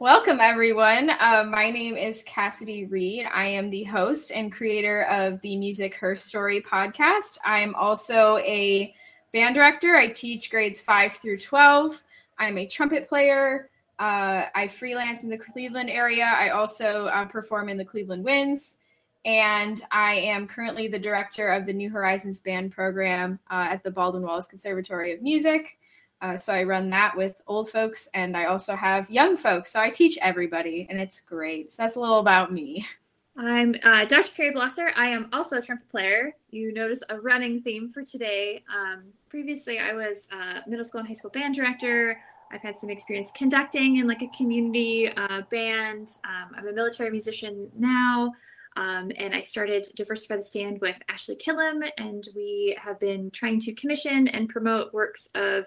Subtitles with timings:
[0.00, 1.10] Welcome, everyone.
[1.10, 3.26] Uh, my name is Cassidy Reed.
[3.34, 7.36] I am the host and creator of the Music Her Story podcast.
[7.44, 8.94] I am also a
[9.32, 9.96] band director.
[9.96, 12.00] I teach grades 5 through 12.
[12.38, 13.70] I'm a trumpet player.
[13.98, 16.26] Uh, I freelance in the Cleveland area.
[16.26, 18.78] I also uh, perform in the Cleveland Winds.
[19.24, 23.90] And I am currently the director of the New Horizons Band program uh, at the
[23.90, 25.76] Baldwin Wallace Conservatory of Music.
[26.20, 29.70] Uh, so I run that with old folks, and I also have young folks.
[29.70, 31.72] So I teach everybody, and it's great.
[31.72, 32.86] So that's a little about me.
[33.36, 34.34] I'm uh, Dr.
[34.34, 34.90] Carrie Blosser.
[34.96, 36.34] I am also a trumpet player.
[36.50, 38.64] You notice a running theme for today.
[38.68, 42.20] Um, previously, I was a middle school and high school band director.
[42.50, 46.08] I've had some experience conducting in like a community uh, band.
[46.24, 48.32] Um, I'm a military musician now.
[48.76, 53.60] Um, and I started Diversify the Stand with Ashley Killam, and we have been trying
[53.60, 55.66] to commission and promote works of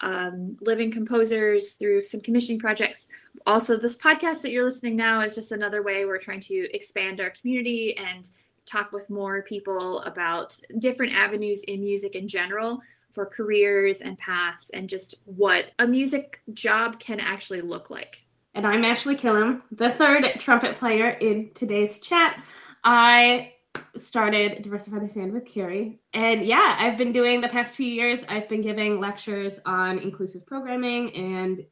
[0.00, 3.08] um, living composers through some commissioning projects.
[3.46, 7.20] Also, this podcast that you're listening now is just another way we're trying to expand
[7.20, 8.30] our community and
[8.66, 12.80] talk with more people about different avenues in music in general
[13.12, 18.24] for careers and paths and just what a music job can actually look like.
[18.54, 22.42] And I'm Ashley Killam, the third trumpet player in today's chat.
[22.84, 23.52] I
[23.96, 26.00] started Diversify the Stand with Carrie.
[26.14, 30.46] And yeah, I've been doing the past few years, I've been giving lectures on inclusive
[30.46, 31.64] programming and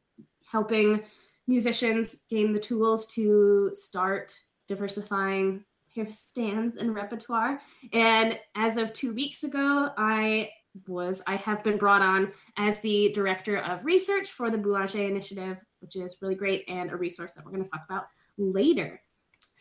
[0.49, 1.03] helping
[1.47, 5.63] musicians gain the tools to start diversifying
[5.95, 7.59] their stands and repertoire.
[7.93, 10.51] And as of two weeks ago, I
[10.87, 15.57] was I have been brought on as the director of research for the Boulanger Initiative,
[15.81, 18.05] which is really great and a resource that we're going to talk about
[18.37, 19.01] later.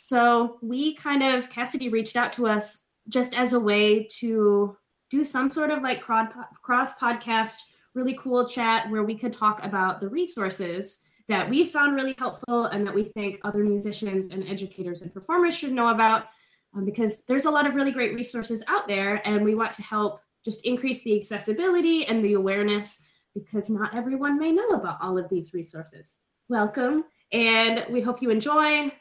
[0.01, 4.77] So we kind of, Cassidy reached out to us just as a way to
[5.11, 7.57] do some sort of like cross podcast,
[7.95, 12.67] really cool chat where we could talk about the resources that we found really helpful
[12.67, 16.27] and that we think other musicians and educators and performers should know about
[16.77, 19.83] um, because there's a lot of really great resources out there and we want to
[19.83, 25.19] help just increase the accessibility and the awareness because not everyone may know about all
[25.19, 26.21] of these resources.
[26.49, 28.93] Welcome, and we hope you enjoy.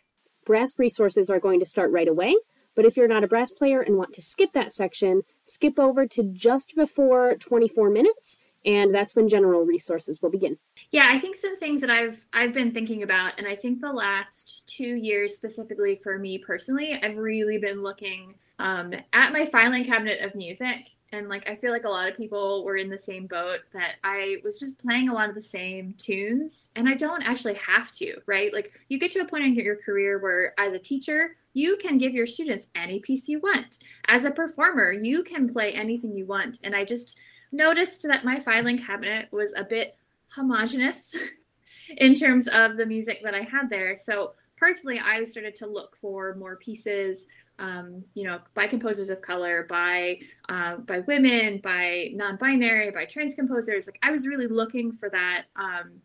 [0.47, 2.33] Brass resources are going to start right away,
[2.73, 6.07] but if you're not a brass player and want to skip that section, skip over
[6.07, 10.57] to just before 24 minutes and that's when general resources will begin.
[10.91, 13.91] Yeah, I think some things that I've I've been thinking about and I think the
[13.91, 19.83] last 2 years specifically for me personally, I've really been looking um, at my filing
[19.83, 22.97] cabinet of music and like i feel like a lot of people were in the
[22.97, 26.71] same boat that i was just playing a lot of the same tunes.
[26.75, 28.53] And i don't actually have to right?
[28.53, 31.97] Like you get to a point in your career where as a teacher you can
[31.97, 33.79] give your students any piece you want.
[34.07, 36.59] As a performer you can play anything you want.
[36.63, 37.17] And i just
[37.51, 39.95] noticed that my filing cabinet was a bit
[40.29, 41.15] homogenous
[41.97, 43.95] in terms of the music that i had there.
[43.95, 47.27] So personally i started to look for more pieces
[47.59, 50.19] um, you know, by composers of color, by
[50.49, 53.87] uh, by women, by non-binary, by trans composers.
[53.87, 56.01] Like I was really looking for that um,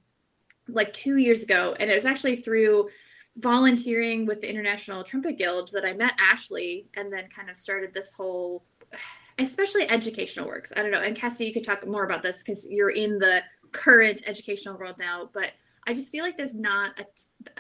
[0.68, 2.88] like two years ago, and it was actually through
[3.36, 7.92] volunteering with the International Trumpet Guild that I met Ashley, and then kind of started
[7.92, 8.64] this whole,
[9.38, 10.72] especially educational works.
[10.76, 13.42] I don't know, and Cassie, you could talk more about this because you're in the
[13.72, 15.52] current educational world now, but
[15.86, 17.04] I just feel like there's not a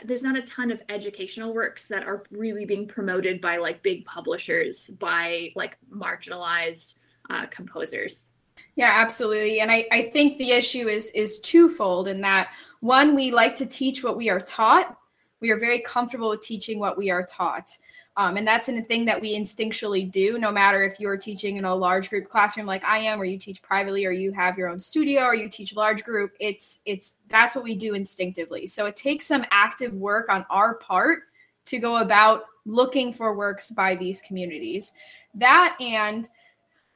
[0.04, 4.04] there's not a ton of educational works that are really being promoted by like big
[4.04, 6.98] publishers by like marginalized
[7.30, 8.30] uh, composers.
[8.76, 9.60] Yeah, absolutely.
[9.60, 12.48] And I, I think the issue is is twofold in that
[12.80, 14.96] one, we like to teach what we are taught.
[15.40, 17.76] We are very comfortable with teaching what we are taught.
[18.16, 21.64] Um, and that's a thing that we instinctually do, no matter if you're teaching in
[21.64, 24.68] a large group classroom like I am, or you teach privately, or you have your
[24.68, 26.32] own studio, or you teach large group.
[26.38, 28.66] It's it's that's what we do instinctively.
[28.66, 31.22] So it takes some active work on our part
[31.66, 34.92] to go about looking for works by these communities.
[35.34, 36.28] That and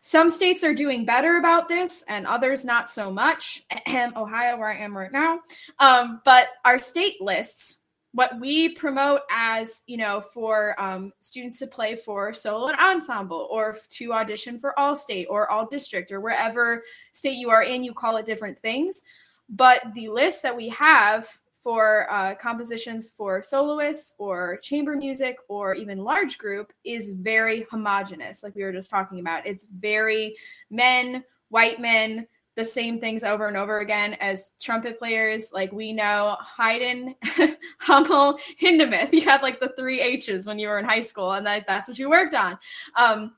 [0.01, 3.65] some states are doing better about this, and others not so much.
[3.89, 5.41] Ohio, where I am right now,
[5.79, 7.79] um, but our state lists
[8.17, 13.47] what we promote as you know for um, students to play for solo and ensemble
[13.51, 16.83] or to audition for all state or all district or wherever
[17.13, 19.03] state you are in you call it different things.
[19.51, 21.29] But the list that we have
[21.63, 28.43] for uh, compositions for soloists or chamber music or even large group is very homogenous
[28.43, 29.47] like we were just talking about.
[29.47, 30.37] It's very
[30.71, 32.27] men white men
[32.57, 35.53] the same things over and over again as trumpet players.
[35.53, 37.15] Like we know Haydn,
[37.79, 39.13] Hummel, Hindemith.
[39.13, 41.89] You had like the three H's when you were in high school, and that, that's
[41.89, 42.59] what you worked on.
[42.97, 43.33] Um,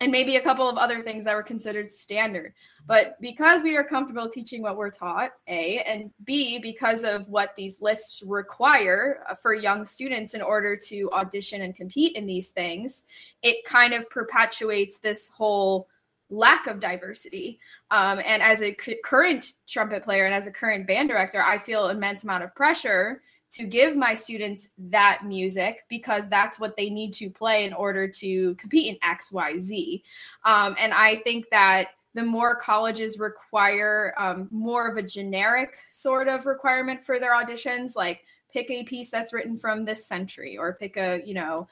[0.00, 2.52] and maybe a couple of other things that were considered standard.
[2.86, 7.56] But because we are comfortable teaching what we're taught, A, and B, because of what
[7.56, 12.50] these lists require uh, for young students in order to audition and compete in these
[12.50, 13.04] things,
[13.42, 15.88] it kind of perpetuates this whole
[16.30, 17.58] lack of diversity.
[17.90, 21.58] Um, and as a c- current trumpet player and as a current band director, I
[21.58, 26.90] feel immense amount of pressure to give my students that music because that's what they
[26.90, 30.02] need to play in order to compete in X, Y, Z.
[30.44, 36.28] Um, and I think that the more colleges require um, more of a generic sort
[36.28, 38.24] of requirement for their auditions, like
[38.56, 41.68] pick a piece that's written from this century or pick a you know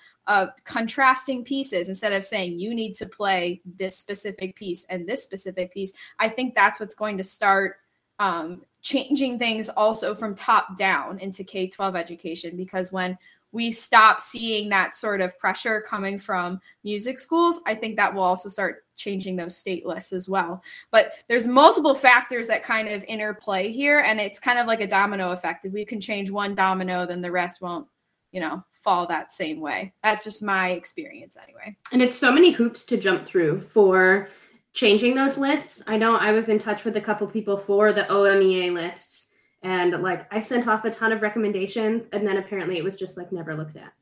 [0.64, 5.72] contrasting pieces instead of saying you need to play this specific piece and this specific
[5.72, 5.94] piece.
[6.18, 7.76] I think that's what's going to start
[8.18, 13.16] um, changing things also from top down into K 12 education because when
[13.54, 18.24] we stop seeing that sort of pressure coming from music schools, I think that will
[18.24, 20.60] also start changing those state lists as well.
[20.90, 24.88] But there's multiple factors that kind of interplay here, and it's kind of like a
[24.88, 25.64] domino effect.
[25.64, 27.86] If we can change one domino, then the rest won't,
[28.32, 29.94] you know, fall that same way.
[30.02, 31.76] That's just my experience anyway.
[31.92, 34.30] And it's so many hoops to jump through for
[34.72, 35.80] changing those lists.
[35.86, 39.30] I know I was in touch with a couple people for the OMEA lists
[39.64, 43.16] and like I sent off a ton of recommendations and then apparently it was just
[43.16, 43.92] like never looked at,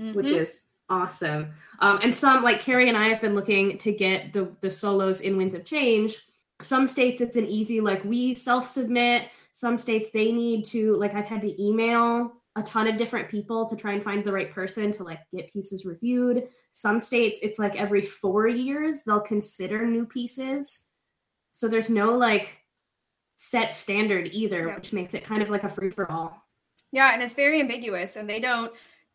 [0.00, 0.14] mm-hmm.
[0.14, 1.52] which is awesome.
[1.80, 5.20] Um, and some like Carrie and I have been looking to get the the solos
[5.20, 6.18] in Winds of Change.
[6.62, 9.28] Some states it's an easy like we self submit.
[9.52, 13.66] Some states they need to like I've had to email a ton of different people
[13.66, 16.48] to try and find the right person to like get pieces reviewed.
[16.72, 20.88] Some states it's like every 4 years they'll consider new pieces.
[21.52, 22.61] So there's no like
[23.42, 24.76] set standard either, yeah.
[24.76, 26.46] which makes it kind of like a free for all.
[26.92, 28.72] Yeah, and it's very ambiguous and they don't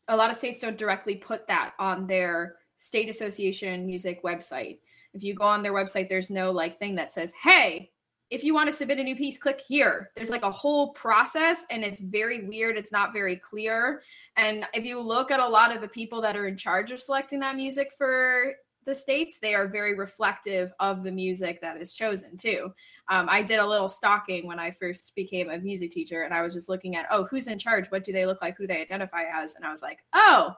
[0.09, 4.79] a lot of states don't directly put that on their state association music website.
[5.13, 7.91] If you go on their website there's no like thing that says, "Hey,
[8.29, 10.11] if you want to submit a new piece, click here.
[10.13, 12.75] There's like a whole process and it's very weird.
[12.75, 14.01] It's not very clear.
[14.35, 16.99] And if you look at a lot of the people that are in charge of
[16.99, 18.55] selecting that music for
[18.87, 22.73] the states, they are very reflective of the music that is chosen too.
[23.09, 26.41] Um, I did a little stalking when I first became a music teacher and I
[26.41, 27.87] was just looking at, oh, who's in charge?
[27.89, 28.57] What do they look like?
[28.57, 29.55] Who they identify as?
[29.55, 30.55] And I was like, oh,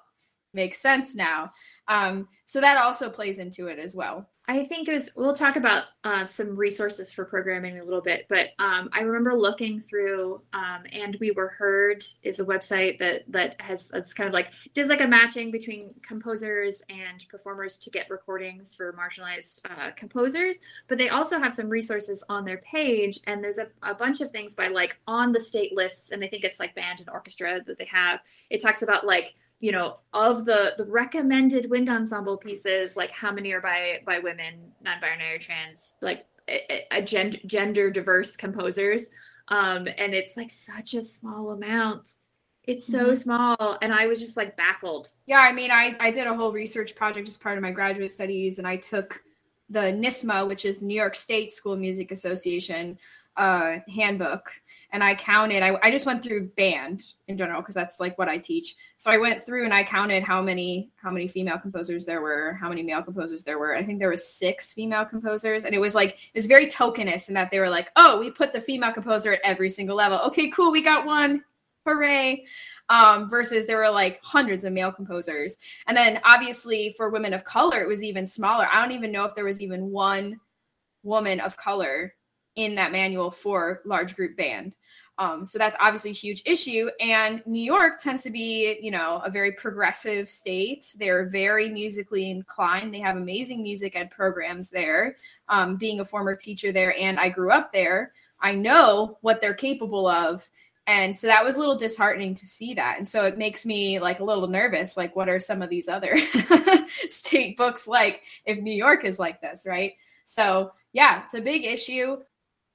[0.53, 1.51] makes sense now.
[1.87, 4.27] Um, so that also plays into it as well.
[4.49, 8.25] I think was, we'll talk about uh, some resources for programming in a little bit,
[8.29, 13.31] but um, I remember looking through um, and we were heard is a website that,
[13.31, 17.91] that has, it's kind of like, does like a matching between composers and performers to
[17.91, 20.57] get recordings for marginalized uh, composers,
[20.87, 24.31] but they also have some resources on their page and there's a, a bunch of
[24.31, 26.09] things by like on the state lists.
[26.09, 28.21] And I think it's like band and orchestra that they have.
[28.49, 33.31] It talks about like you know of the the recommended wind ensemble pieces like how
[33.31, 39.09] many are by by women non-binary or trans like a, a gender, gender diverse composers
[39.50, 42.15] um and it's like such a small amount
[42.63, 43.13] it's so mm-hmm.
[43.13, 46.53] small and i was just like baffled yeah i mean i i did a whole
[46.53, 49.21] research project as part of my graduate studies and i took
[49.69, 52.97] the NYSSMA, which is New York State School Music Association,
[53.39, 54.52] uh, handbook
[54.92, 55.63] and I counted.
[55.63, 58.75] I, I just went through band in general because that's like what I teach.
[58.97, 62.57] So I went through and I counted how many how many female composers there were,
[62.59, 63.75] how many male composers there were.
[63.75, 67.30] I think there was six female composers, and it was like it was very tokenist
[67.30, 70.19] in that they were like, oh, we put the female composer at every single level.
[70.28, 71.44] Okay, cool, we got one,
[71.85, 72.45] hooray!
[72.90, 77.45] Um, versus there were like hundreds of male composers, and then obviously for women of
[77.45, 78.68] color, it was even smaller.
[78.71, 80.40] I don't even know if there was even one
[81.04, 82.13] woman of color
[82.59, 84.75] in that manual for large group band.
[85.19, 86.89] Um, so that's obviously a huge issue.
[87.01, 90.95] And New York tends to be, you know, a very progressive state.
[90.97, 92.94] They're very musically inclined.
[92.94, 95.18] They have amazing music ed programs there.
[95.49, 99.54] Um, being a former teacher there and I grew up there, I know what they're
[99.54, 100.49] capable of.
[100.87, 102.95] And so that was a little disheartening to see that.
[102.97, 104.95] And so it makes me like a little nervous.
[104.95, 106.18] Like, what are some of these other
[107.07, 109.94] state books like if New York is like this, right?
[110.23, 112.18] So, yeah, it's a big issue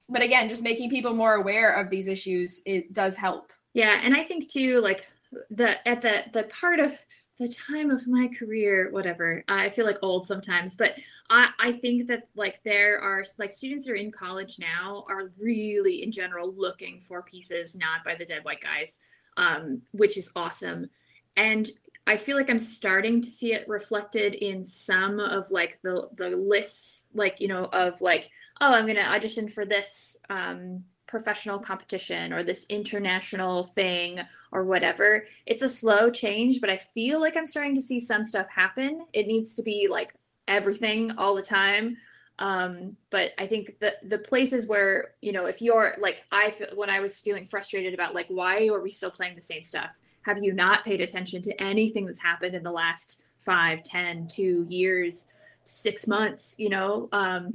[0.09, 3.53] but again just making people more aware of these issues it does help.
[3.73, 5.07] Yeah and i think too like
[5.51, 6.99] the at the the part of
[7.41, 10.97] the time of my career whatever i feel like old sometimes but
[11.31, 15.33] i i think that like there are like students that are in college now are
[15.43, 19.01] really in general looking for pieces not by the dead white guys
[19.37, 20.89] um which is awesome.
[21.37, 21.69] And
[22.07, 26.31] I feel like I'm starting to see it reflected in some of like the the
[26.31, 28.31] lists, like you know, of like,
[28.61, 34.21] oh, I'm gonna audition for this um, professional competition or this international thing
[34.53, 35.27] or whatever.
[35.47, 39.07] It's a slow change, but I feel like I'm starting to see some stuff happen.
[39.13, 40.13] It needs to be like
[40.47, 41.97] everything all the time
[42.41, 46.67] um but i think the the places where you know if you're like i feel
[46.75, 49.99] when i was feeling frustrated about like why are we still playing the same stuff?
[50.23, 54.67] Have you not paid attention to anything that's happened in the last five ten two
[54.69, 55.29] years
[55.65, 57.09] six months you know?
[57.13, 57.53] Um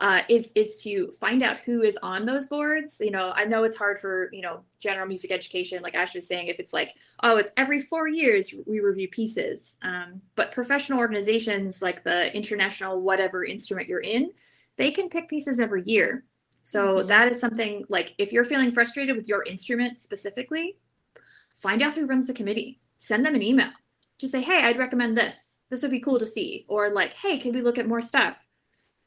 [0.00, 3.00] uh, is is to find out who is on those boards.
[3.00, 6.28] You know, I know it's hard for you know general music education, like Ash was
[6.28, 6.92] saying, if it's like,
[7.22, 9.78] oh, it's every four years we review pieces.
[9.82, 14.32] Um, but professional organizations like the international whatever instrument you're in,
[14.76, 16.24] they can pick pieces every year.
[16.62, 17.08] So mm-hmm.
[17.08, 20.76] that is something like if you're feeling frustrated with your instrument specifically,
[21.50, 22.80] find out who runs the committee.
[22.98, 23.70] Send them an email.
[24.18, 25.60] Just say, hey, I'd recommend this.
[25.70, 26.64] This would be cool to see.
[26.68, 28.46] Or like, hey, can we look at more stuff?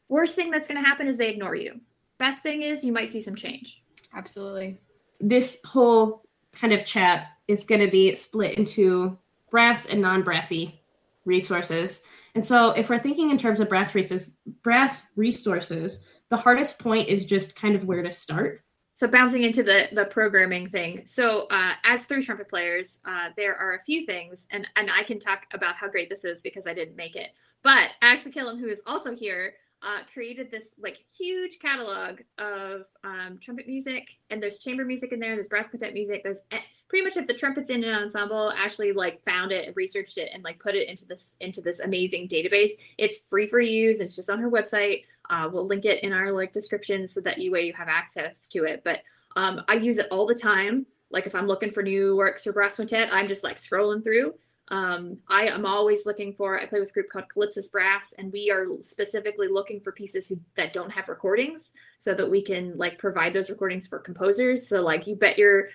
[0.10, 1.80] Worst thing that's going to happen is they ignore you.
[2.18, 3.82] Best thing is you might see some change.
[4.14, 4.80] Absolutely.
[5.22, 9.18] This whole kind of chat is going to be split into
[9.50, 10.82] brass and non-brassy
[11.26, 12.02] resources.
[12.36, 14.32] And so if we're thinking in terms of brass resources,
[14.64, 18.64] brass resources, the hardest point is just kind of where to start.
[18.94, 21.06] So bouncing into the the programming thing.
[21.06, 25.04] So uh, as three trumpet players, uh, there are a few things, and and I
[25.04, 27.30] can talk about how great this is because I didn't make it.
[27.64, 33.38] But Ashley Killam, who is also here, uh, created this like huge catalog of um,
[33.42, 35.36] trumpet music, and there's chamber music in there.
[35.36, 36.22] There's brass quintet music.
[36.24, 36.60] There's eh,
[36.90, 40.32] pretty much if the trumpet's in an ensemble, Ashley like found it and researched it
[40.34, 42.72] and like put it into this into this amazing database.
[42.98, 44.02] It's free for use.
[44.02, 45.04] It's just on her website.
[45.30, 48.48] Uh, we'll link it in our like description so that you way you have access
[48.50, 48.82] to it.
[48.84, 49.02] But
[49.36, 50.86] um, I use it all the time.
[51.12, 54.34] Like if I'm looking for new works for brass quintet, I'm just like scrolling through
[54.72, 58.32] um, I am always looking for, I play with a group called Calypsis Brass, and
[58.32, 62.78] we are specifically looking for pieces who, that don't have recordings so that we can
[62.78, 64.68] like provide those recordings for composers.
[64.68, 65.70] So like you bet your,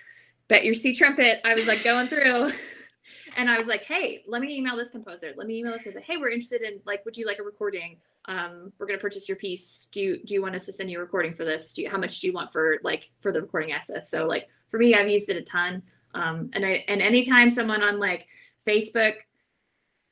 [0.47, 2.51] bet your C trumpet, I was like going through
[3.35, 5.33] and I was like, hey, let me email this composer.
[5.35, 7.97] Let me email this hey, we're interested in like, would you like a recording?
[8.27, 9.89] Um, we're going to purchase your piece.
[9.91, 11.73] Do you, do you want us to send you a recording for this?
[11.73, 14.09] Do you, how much do you want for like, for the recording access?
[14.09, 15.83] So like for me, I've used it a ton.
[16.13, 18.25] Um, and I, and anytime someone on like,
[18.67, 19.15] Facebook,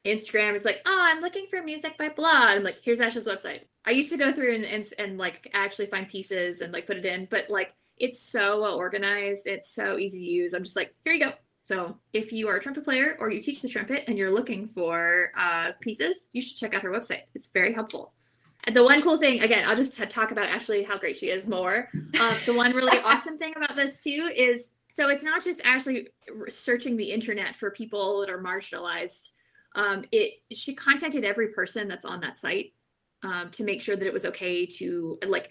[0.05, 2.29] Instagram is like, oh, I'm looking for music by blah.
[2.29, 3.63] I'm like, here's Ash's website.
[3.85, 6.97] I used to go through and, and, and like actually find pieces and like put
[6.97, 9.47] it in, but like it's so well organized.
[9.47, 10.53] It's so easy to use.
[10.53, 11.31] I'm just like, here you go.
[11.61, 14.67] So if you are a trumpet player or you teach the trumpet and you're looking
[14.67, 17.21] for uh, pieces, you should check out her website.
[17.33, 18.13] It's very helpful.
[18.65, 21.47] And the one cool thing, again, I'll just talk about Ashley, how great she is
[21.47, 21.89] more.
[22.19, 26.09] Uh, the one really awesome thing about this too is so it's not just actually
[26.49, 29.31] searching the internet for people that are marginalized.
[29.75, 32.73] Um, it she contacted every person that's on that site
[33.23, 35.49] um, to make sure that it was okay to like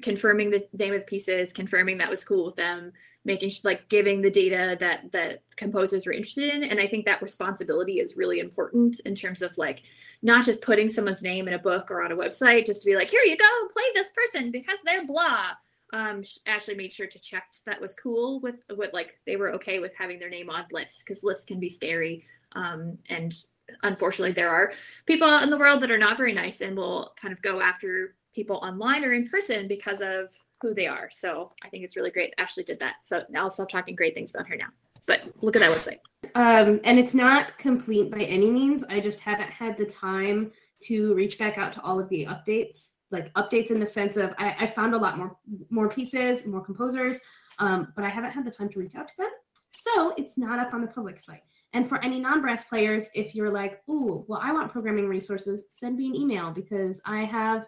[0.00, 2.92] confirming the name of the pieces, confirming that was cool with them,
[3.26, 6.64] making like giving the data that that composers were interested in.
[6.64, 9.82] And I think that responsibility is really important in terms of like
[10.22, 12.96] not just putting someone's name in a book or on a website just to be
[12.96, 15.50] like, here you go, play this person because they're blah
[15.92, 19.78] um, Ashley made sure to check that was cool with what like they were okay
[19.78, 22.24] with having their name on lists because lists can be scary.
[22.54, 23.34] Um, and
[23.82, 24.72] unfortunately, there are
[25.06, 28.14] people in the world that are not very nice and will kind of go after
[28.34, 30.32] people online or in person because of
[30.62, 31.08] who they are.
[31.10, 32.34] So I think it's really great.
[32.38, 32.94] Ashley did that.
[33.02, 34.68] So I'll stop talking great things about her now.
[35.04, 35.98] But look at that website.
[36.34, 38.84] Um, and it's not complete by any means.
[38.84, 40.52] I just haven't had the time
[40.84, 44.34] to reach back out to all of the updates like updates in the sense of
[44.38, 45.36] I, I found a lot more
[45.70, 47.20] more pieces, more composers,
[47.58, 49.30] um, but I haven't had the time to reach out to them.
[49.68, 51.42] So it's not up on the public site.
[51.74, 55.96] And for any non-brass players, if you're like, oh, well, I want programming resources, send
[55.96, 57.64] me an email because I have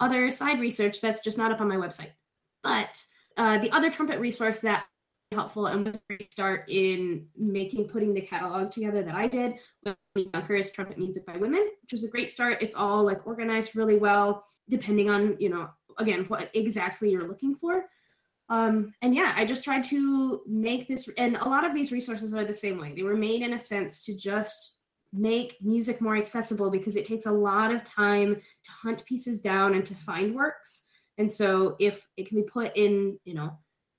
[0.00, 2.12] other side research that's just not up on my website.
[2.62, 3.02] But
[3.38, 4.84] uh, the other trumpet resource that
[5.32, 9.54] helpful and was a great start in making putting the catalog together that I did
[9.84, 9.96] with
[10.32, 12.62] Younker's Trumpet Music by Women, which was a great start.
[12.62, 15.68] It's all like organized really well, depending on, you know,
[15.98, 17.84] again, what exactly you're looking for.
[18.48, 22.32] Um, and yeah, I just tried to make this, and a lot of these resources
[22.32, 22.94] are the same way.
[22.94, 24.76] They were made in a sense to just
[25.12, 29.74] make music more accessible because it takes a lot of time to hunt pieces down
[29.74, 30.86] and to find works.
[31.18, 33.58] And so if it can be put in, you know,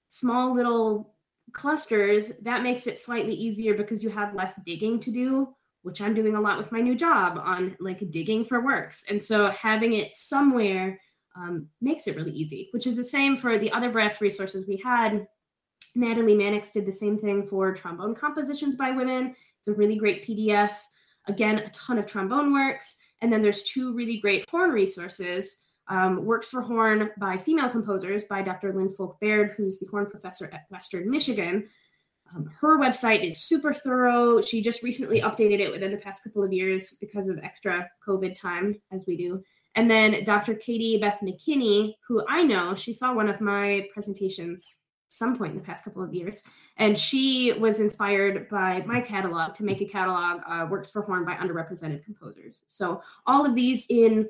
[0.09, 1.13] small little
[1.53, 5.53] clusters, that makes it slightly easier because you have less digging to do,
[5.84, 9.06] which I'm doing a lot with my new job on like digging for works.
[9.10, 11.00] And so having it somewhere
[11.36, 14.77] um, makes it really easy, which is the same for the other brass resources we
[14.77, 15.27] had.
[15.96, 19.36] Natalie Mannix did the same thing for trombone compositions by women.
[19.60, 20.74] It's a really great PDF.
[21.27, 22.98] Again, a ton of trombone works.
[23.22, 28.24] And then there's two really great horn resources um, works for horn by female composers
[28.25, 28.74] by Dr.
[28.74, 31.67] Lin Foulk Baird, who's the horn professor at Western Michigan.
[32.34, 34.41] Um, her website is super thorough.
[34.41, 38.39] She just recently updated it within the past couple of years because of extra COVID
[38.39, 39.43] time, as we do.
[39.75, 40.55] And then Dr.
[40.55, 45.58] Katie Beth McKinney, who I know, she saw one of my presentations some point in
[45.58, 46.43] the past couple of years.
[46.77, 51.25] And she was inspired by my catalog to make a catalog, uh, Works for Horn
[51.25, 52.63] by Underrepresented Composers.
[52.67, 54.29] So all of these in,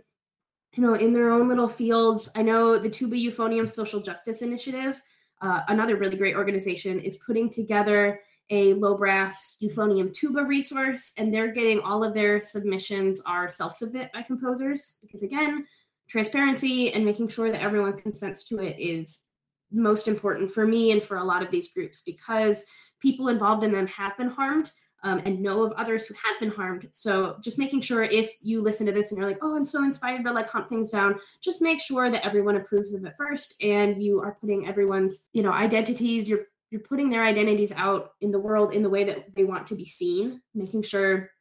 [0.80, 2.32] you know, in their own little fields.
[2.38, 5.02] I know the Tuba Euphonium Social Justice Initiative,
[5.42, 11.34] uh, another really great organization, is putting together a low brass euphonium tuba resource, and
[11.34, 15.66] they're getting all of their submissions are self-submit by composers because again,
[16.08, 19.26] transparency and making sure that everyone consents to it is
[19.74, 22.64] most important for me and for a lot of these groups because
[23.02, 24.72] people involved in them have been harmed
[25.04, 26.88] um, and know of others who have been harmed.
[26.92, 29.84] So just making sure if you listen to this and you're like, oh, I'm so
[29.84, 33.56] inspired to like hunt things down, just make sure that everyone approves of it first
[33.62, 38.32] and you are putting everyone's, you know, identities, you're you're putting their identities out in
[38.32, 41.32] the world in the way that they want to be seen, making sure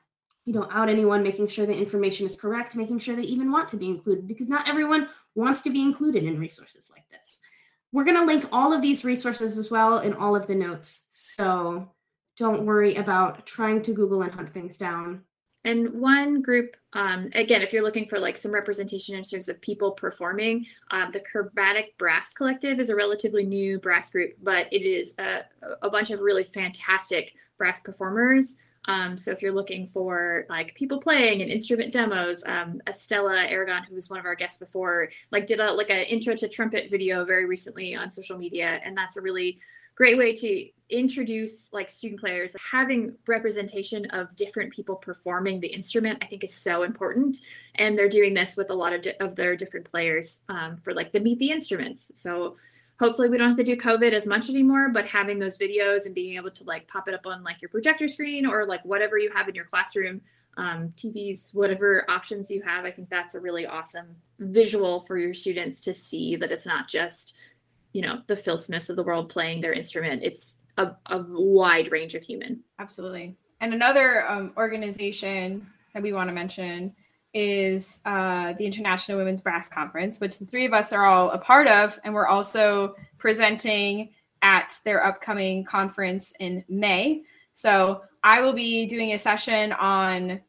[0.47, 3.69] you don't out anyone, making sure the information is correct, making sure they even want
[3.69, 7.41] to be included because not everyone wants to be included in resources like this.
[7.93, 11.09] We're going to link all of these resources as well in all of the notes.
[11.11, 11.91] So
[12.39, 15.23] don't worry about trying to Google and hunt things down.
[15.65, 19.61] And one group, um, again, if you're looking for like some representation in terms of
[19.61, 24.83] people performing, um, the Chromatic Brass Collective is a relatively new brass group, but it
[24.83, 25.45] is a,
[25.83, 28.57] a bunch of really fantastic brass performers
[28.89, 33.85] um, so if you're looking for like people playing and instrument demos, um, Estella Aragon,
[33.85, 36.91] who was one of our guests before, like did a like an intro to trumpet
[36.91, 39.61] video very recently on social media, and that's a really
[39.95, 42.57] great way to introduce like student players.
[42.73, 47.37] Having representation of different people performing the instrument, I think, is so important,
[47.75, 50.95] and they're doing this with a lot of di- of their different players um, for
[50.95, 52.11] like the meet the instruments.
[52.15, 52.57] So
[52.99, 56.15] hopefully we don't have to do covid as much anymore but having those videos and
[56.15, 59.19] being able to like pop it up on like your projector screen or like whatever
[59.19, 60.21] you have in your classroom
[60.57, 65.35] um, tvs whatever options you have i think that's a really awesome visual for your
[65.35, 67.37] students to see that it's not just
[67.93, 70.23] you know the phil smiths of the world playing their instrument.
[70.23, 72.61] It's a, a wide range of human.
[72.79, 73.37] Absolutely.
[73.61, 76.95] And another um, organization that we want to mention
[77.35, 81.39] is uh, the International Women's Brass Conference, which the three of us are all a
[81.39, 84.11] part of, and we're also presenting
[84.43, 87.23] at their upcoming conference in May.
[87.53, 90.41] So I will be doing a session on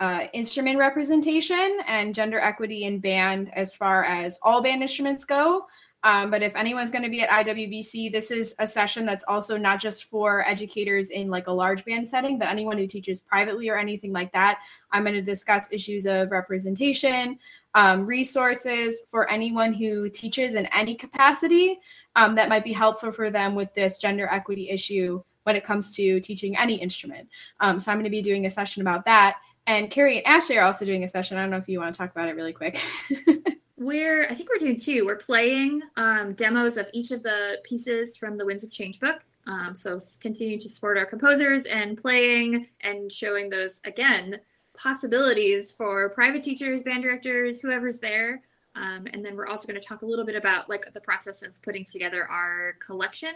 [0.00, 5.66] uh, instrument representation and gender equity in band as far as all band instruments go.
[6.04, 9.56] Um, but if anyone's going to be at IWBC, this is a session that's also
[9.56, 13.70] not just for educators in like a large band setting, but anyone who teaches privately
[13.70, 14.58] or anything like that.
[14.92, 17.38] I'm going to discuss issues of representation,
[17.74, 21.80] um, resources for anyone who teaches in any capacity
[22.16, 25.96] um, that might be helpful for them with this gender equity issue when it comes
[25.96, 27.28] to teaching any instrument.
[27.60, 29.38] Um, so I'm going to be doing a session about that.
[29.66, 31.38] And Carrie and Ashley are also doing a session.
[31.38, 32.78] I don't know if you want to talk about it really quick.
[33.84, 35.06] we're i think we're doing two.
[35.06, 39.24] We're playing um, demos of each of the pieces from the winds of change book.
[39.46, 44.40] Um, so continue to support our composers and playing and showing those again
[44.76, 48.42] possibilities for private teachers band directors whoever's there.
[48.76, 51.42] Um, and then we're also going to talk a little bit about like the process
[51.42, 53.34] of putting together our collection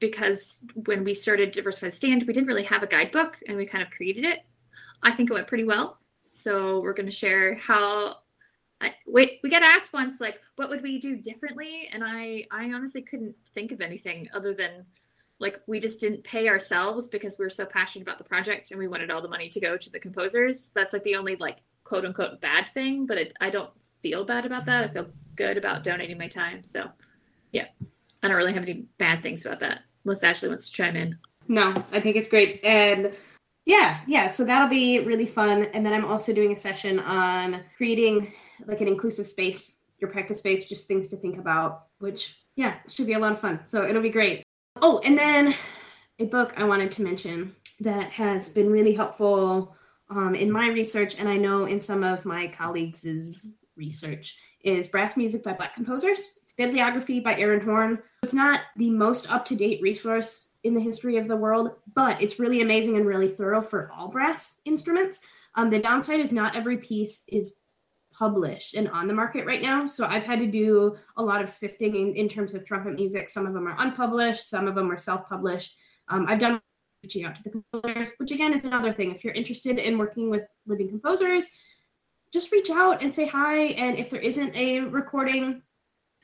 [0.00, 3.82] because when we started diversified stand we didn't really have a guidebook and we kind
[3.82, 4.40] of created it.
[5.02, 5.98] I think it went pretty well.
[6.30, 8.18] So we're going to share how
[8.80, 11.88] I, wait, we got asked once, like, what would we do differently?
[11.92, 14.84] And I, I honestly couldn't think of anything other than,
[15.40, 18.78] like, we just didn't pay ourselves because we were so passionate about the project and
[18.78, 20.70] we wanted all the money to go to the composers.
[20.74, 23.70] That's like the only, like, quote unquote bad thing, but it, I don't
[24.02, 24.84] feel bad about that.
[24.84, 26.62] I feel good about donating my time.
[26.64, 26.88] So,
[27.50, 27.66] yeah,
[28.22, 29.82] I don't really have any bad things about that.
[30.04, 31.18] Unless Ashley wants to chime in.
[31.48, 32.62] No, I think it's great.
[32.62, 33.12] And
[33.64, 35.64] yeah, yeah, so that'll be really fun.
[35.74, 38.32] And then I'm also doing a session on creating
[38.66, 43.06] like an inclusive space, your practice space, just things to think about, which, yeah, should
[43.06, 43.60] be a lot of fun.
[43.64, 44.42] So it'll be great.
[44.80, 45.54] Oh, and then
[46.18, 49.76] a book I wanted to mention that has been really helpful
[50.10, 55.16] um, in my research, and I know in some of my colleagues' research, is Brass
[55.16, 56.34] Music by Black Composers.
[56.42, 57.98] It's bibliography by Aaron Horne.
[58.22, 62.20] It's not the most up to date resource in the history of the world, but
[62.20, 65.22] it's really amazing and really thorough for all brass instruments.
[65.54, 67.60] Um, the downside is not every piece is
[68.18, 69.86] published and on the market right now.
[69.86, 73.28] So I've had to do a lot of sifting in, in terms of trumpet music.
[73.28, 75.76] Some of them are unpublished, some of them are self published.
[76.08, 76.60] Um, I've done
[77.02, 79.14] reaching out to the composers, which again is another thing.
[79.14, 81.50] If you're interested in working with living composers,
[82.32, 83.56] just reach out and say hi.
[83.56, 85.62] And if there isn't a recording,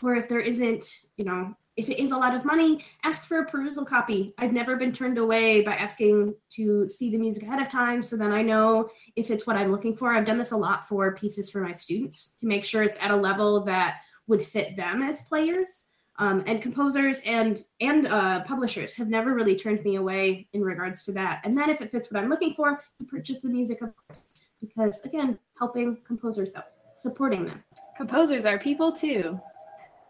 [0.02, 0.84] or if there isn't,
[1.16, 4.32] you know, if it is a lot of money, ask for a perusal copy.
[4.38, 8.16] I've never been turned away by asking to see the music ahead of time so
[8.16, 10.12] then I know if it's what I'm looking for.
[10.12, 13.10] I've done this a lot for pieces for my students to make sure it's at
[13.10, 15.86] a level that would fit them as players.
[16.16, 21.02] Um, and composers and and uh, publishers have never really turned me away in regards
[21.06, 21.40] to that.
[21.42, 24.36] And then if it fits what I'm looking for, you purchase the music, of course,
[24.60, 27.64] because again, helping composers out, supporting them.
[27.96, 29.40] Composers are people too.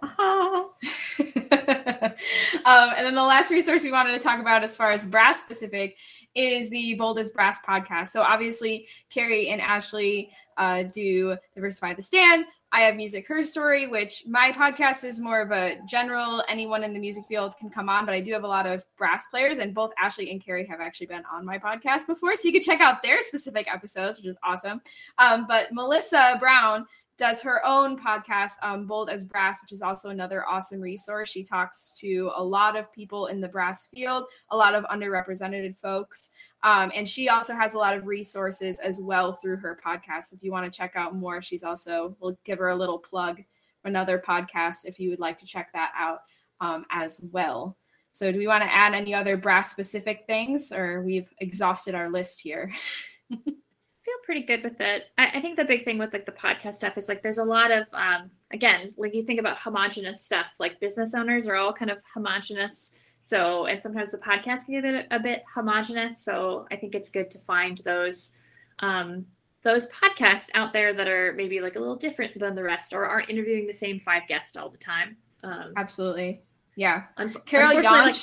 [2.64, 5.40] um, and then the last resource we wanted to talk about as far as brass
[5.40, 5.96] specific
[6.34, 8.08] is the Bold as Brass podcast.
[8.08, 12.46] So obviously, Carrie and Ashley uh, do Diversify the Stand.
[12.72, 16.92] I have Music Her Story, which my podcast is more of a general, anyone in
[16.92, 19.60] the music field can come on, but I do have a lot of brass players,
[19.60, 22.34] and both Ashley and Carrie have actually been on my podcast before.
[22.34, 24.80] So you can check out their specific episodes, which is awesome.
[25.18, 26.84] Um, but Melissa Brown
[27.16, 31.30] does her own podcast, um, Bold as Brass, which is also another awesome resource.
[31.30, 35.76] She talks to a lot of people in the brass field, a lot of underrepresented
[35.76, 36.32] folks.
[36.62, 40.32] Um, and she also has a lot of resources as well through her podcast.
[40.32, 43.42] If you want to check out more, she's also, we'll give her a little plug
[43.84, 46.20] another podcast if you would like to check that out
[46.60, 47.76] um, as well.
[48.12, 52.08] So, do we want to add any other brass specific things, or we've exhausted our
[52.08, 52.72] list here?
[54.04, 55.06] feel pretty good with it.
[55.16, 57.44] I, I, think the big thing with like the podcast stuff is like there's a
[57.44, 61.72] lot of um again, like you think about homogenous stuff, like business owners are all
[61.72, 62.98] kind of homogenous.
[63.18, 66.22] So and sometimes the podcast can get a, a bit homogenous.
[66.22, 68.36] So I think it's good to find those
[68.80, 69.24] um
[69.62, 73.06] those podcasts out there that are maybe like a little different than the rest or
[73.06, 75.16] aren't interviewing the same five guests all the time.
[75.42, 76.42] Um, Absolutely.
[76.76, 77.04] Yeah.
[77.46, 78.14] Carol Jantsch, like,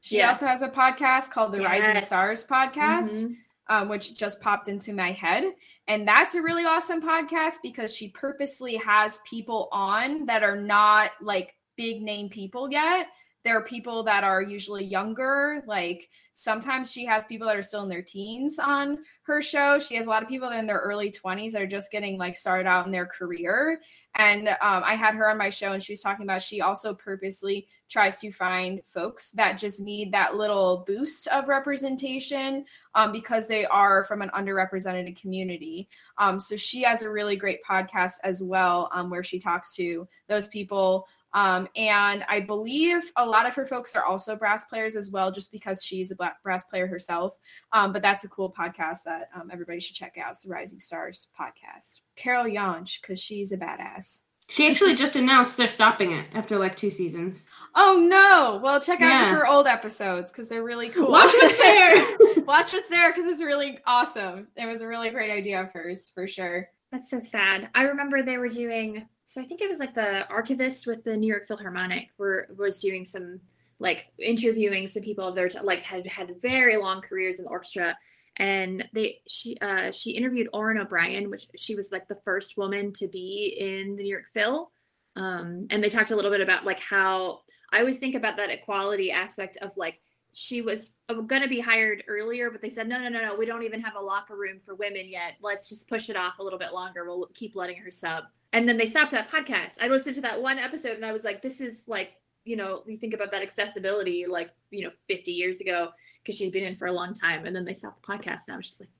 [0.00, 0.28] she yeah.
[0.28, 1.80] also has a podcast called the yes.
[1.80, 3.24] Rising Stars podcast.
[3.24, 3.32] Mm-hmm
[3.68, 5.44] um, which just popped into my head.
[5.86, 11.10] And that's a really awesome podcast because she purposely has people on that are not
[11.20, 13.06] like big name people yet.
[13.48, 15.62] There are people that are usually younger.
[15.66, 19.78] Like sometimes she has people that are still in their teens on her show.
[19.78, 21.90] She has a lot of people that are in their early 20s that are just
[21.90, 23.80] getting like started out in their career.
[24.16, 26.92] And um, I had her on my show and she was talking about she also
[26.92, 33.48] purposely tries to find folks that just need that little boost of representation um, because
[33.48, 35.88] they are from an underrepresented community.
[36.18, 40.06] Um, so she has a really great podcast as well um, where she talks to
[40.28, 41.08] those people.
[41.34, 45.30] Um, and I believe a lot of her folks are also brass players as well,
[45.30, 47.34] just because she's a brass player herself.
[47.72, 50.30] Um, but that's a cool podcast that um, everybody should check out.
[50.30, 52.00] It's the Rising Stars podcast.
[52.16, 54.22] Carol Jantsch, because she's a badass.
[54.50, 57.46] She actually just announced they're stopping it after like two seasons.
[57.74, 58.60] Oh no!
[58.62, 59.34] Well, check out yeah.
[59.34, 61.10] her old episodes because they're really cool.
[61.10, 62.16] Watch what's there.
[62.44, 64.48] Watch what's there because it's really awesome.
[64.56, 66.66] It was a really great idea of hers for sure.
[66.90, 67.68] That's so sad.
[67.74, 69.06] I remember they were doing.
[69.28, 72.80] So I think it was like the archivist with the New York Philharmonic were was
[72.80, 73.38] doing some
[73.78, 77.50] like interviewing some people of their t- like had had very long careers in the
[77.50, 77.94] orchestra
[78.38, 82.90] and they she uh she interviewed Orin O'Brien, which she was like the first woman
[82.94, 84.70] to be in the New York Phil.
[85.14, 88.50] Um, and they talked a little bit about like how I always think about that
[88.50, 90.00] equality aspect of like
[90.38, 93.34] she was uh, going to be hired earlier, but they said no, no, no, no,
[93.34, 95.34] we don't even have a locker room for women yet.
[95.42, 97.04] Let's just push it off a little bit longer.
[97.04, 98.24] We'll keep letting her sub.
[98.52, 99.82] And then they stopped that podcast.
[99.82, 102.82] I listened to that one episode and I was like, this is like you know,
[102.86, 105.90] you think about that accessibility like, you know, 50 years ago
[106.22, 108.54] because she'd been in for a long time and then they stopped the podcast and
[108.54, 108.90] I was just like,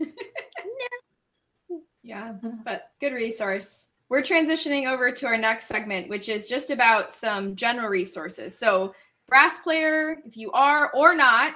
[1.70, 1.80] no.
[2.02, 3.86] Yeah, but good resource.
[4.10, 8.58] We're transitioning over to our next segment, which is just about some general resources.
[8.58, 8.94] So,
[9.30, 11.54] brass player, if you are or not,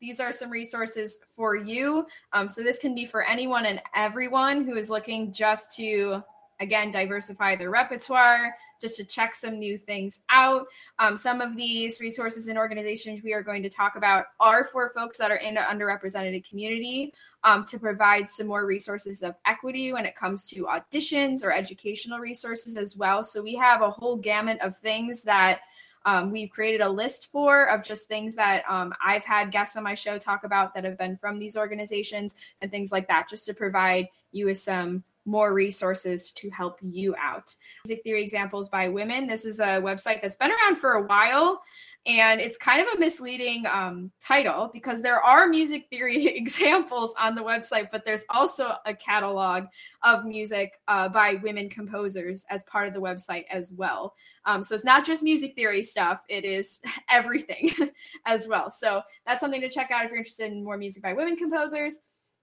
[0.00, 2.06] these are some resources for you.
[2.32, 6.22] Um, so, this can be for anyone and everyone who is looking just to
[6.60, 10.66] again diversify their repertoire just to check some new things out
[10.98, 14.88] um, some of these resources and organizations we are going to talk about are for
[14.88, 17.12] folks that are in an underrepresented community
[17.44, 22.18] um, to provide some more resources of equity when it comes to auditions or educational
[22.18, 25.60] resources as well so we have a whole gamut of things that
[26.06, 29.82] um, we've created a list for of just things that um, I've had guests on
[29.82, 33.44] my show talk about that have been from these organizations and things like that, just
[33.46, 37.54] to provide you with some more resources to help you out.
[37.84, 39.26] Music Theory Examples by Women.
[39.26, 41.60] This is a website that's been around for a while
[42.06, 47.34] and it's kind of a misleading um, title because there are music theory examples on
[47.34, 49.64] the website, but there's also a catalog
[50.04, 54.14] of music uh, by women composers as part of the website as well.
[54.44, 57.72] Um, so it's not just music theory stuff, it is everything
[58.26, 58.70] as well.
[58.70, 62.00] So that's something to check out if you're interested in more music by women composers.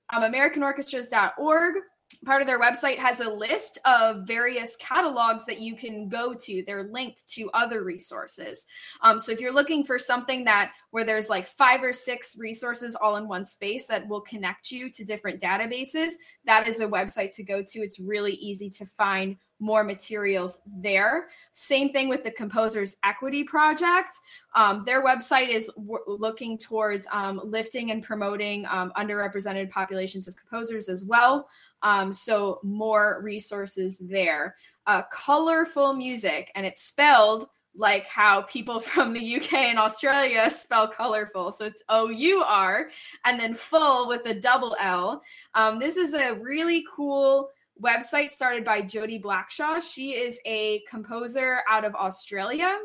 [0.10, 1.76] Um, AmericanOrchestras.org
[2.26, 6.64] part of their website has a list of various catalogs that you can go to.
[6.66, 8.66] They're linked to other resources.
[9.02, 12.96] Um, so if you're looking for something that where there's like five or six resources
[12.96, 16.12] all in one space that will connect you to different databases,
[16.46, 17.80] that is a website to go to.
[17.80, 21.30] It's really easy to find more materials there.
[21.54, 24.20] Same thing with the Composers Equity Project.
[24.56, 30.36] Um, their website is w- looking towards um, lifting and promoting um, underrepresented populations of
[30.36, 31.48] composers as well.
[31.84, 34.56] Um, so more resources there.
[34.88, 40.88] Uh, colorful music, and it's spelled like how people from the UK and Australia spell
[40.88, 41.52] colorful.
[41.52, 42.90] So it's O U R
[43.26, 45.22] and then full with a double L.
[45.56, 47.50] Um, this is a really cool
[47.82, 49.80] website started by Jodie Blackshaw.
[49.80, 52.78] She is a composer out of Australia,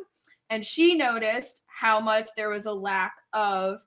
[0.50, 3.82] and she noticed how much there was a lack of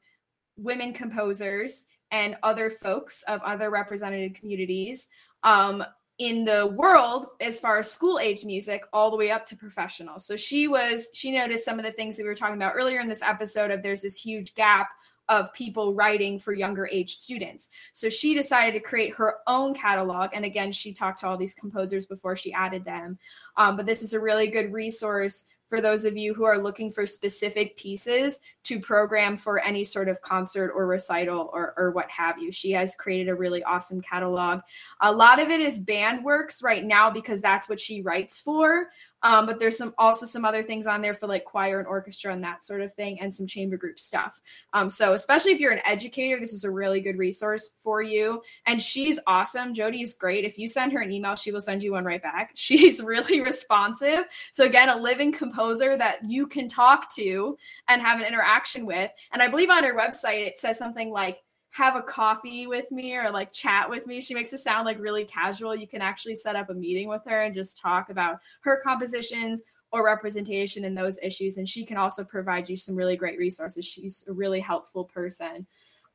[0.58, 5.10] women composers and other folks of other represented communities
[5.44, 5.84] um,
[6.18, 10.20] in the world as far as school age music all the way up to professional
[10.20, 13.00] so she was she noticed some of the things that we were talking about earlier
[13.00, 14.90] in this episode of there's this huge gap
[15.32, 17.70] of people writing for younger age students.
[17.94, 20.32] So she decided to create her own catalog.
[20.34, 23.18] And again, she talked to all these composers before she added them.
[23.56, 26.92] Um, but this is a really good resource for those of you who are looking
[26.92, 32.12] for specific pieces to program for any sort of concert or recital or, or what
[32.12, 32.52] have you.
[32.52, 34.60] She has created a really awesome catalog.
[35.00, 38.90] A lot of it is band works right now because that's what she writes for.
[39.24, 42.34] Um, but there's some also some other things on there for like choir and orchestra
[42.34, 44.40] and that sort of thing, and some chamber group stuff.
[44.74, 48.42] Um, so especially if you're an educator, this is a really good resource for you.
[48.66, 49.74] And she's awesome.
[49.74, 50.46] Jodie's great.
[50.46, 52.52] If you send her an email, she will send you one right back.
[52.56, 54.26] She's really responsive.
[54.52, 57.58] So again, a living composer that you can talk to
[57.88, 59.12] and have an interaction with.
[59.32, 61.40] And I believe on her website it says something like
[61.72, 64.22] have a coffee with me or like chat with me.
[64.22, 65.76] She makes it sound like really casual.
[65.76, 69.62] You can actually set up a meeting with her and just talk about her compositions
[69.92, 71.58] or representation in those issues.
[71.58, 73.86] And she can also provide you some really great resources.
[73.86, 75.66] She's a really helpful person.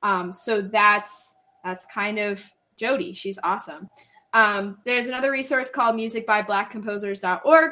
[0.02, 2.44] Um, so that's that's kind of
[2.78, 3.16] Jodie.
[3.16, 3.88] She's awesome.
[4.34, 7.70] Um, there's another resource called musicbyblackcomposers.org.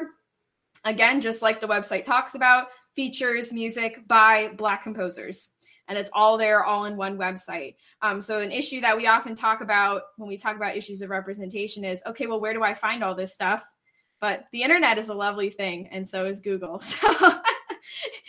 [0.83, 5.49] Again, just like the website talks about, features music by Black composers
[5.87, 7.75] and it's all there all in one website.
[8.01, 11.09] Um, so an issue that we often talk about when we talk about issues of
[11.09, 13.63] representation is okay well where do i find all this stuff?
[14.21, 16.81] But the internet is a lovely thing and so is google.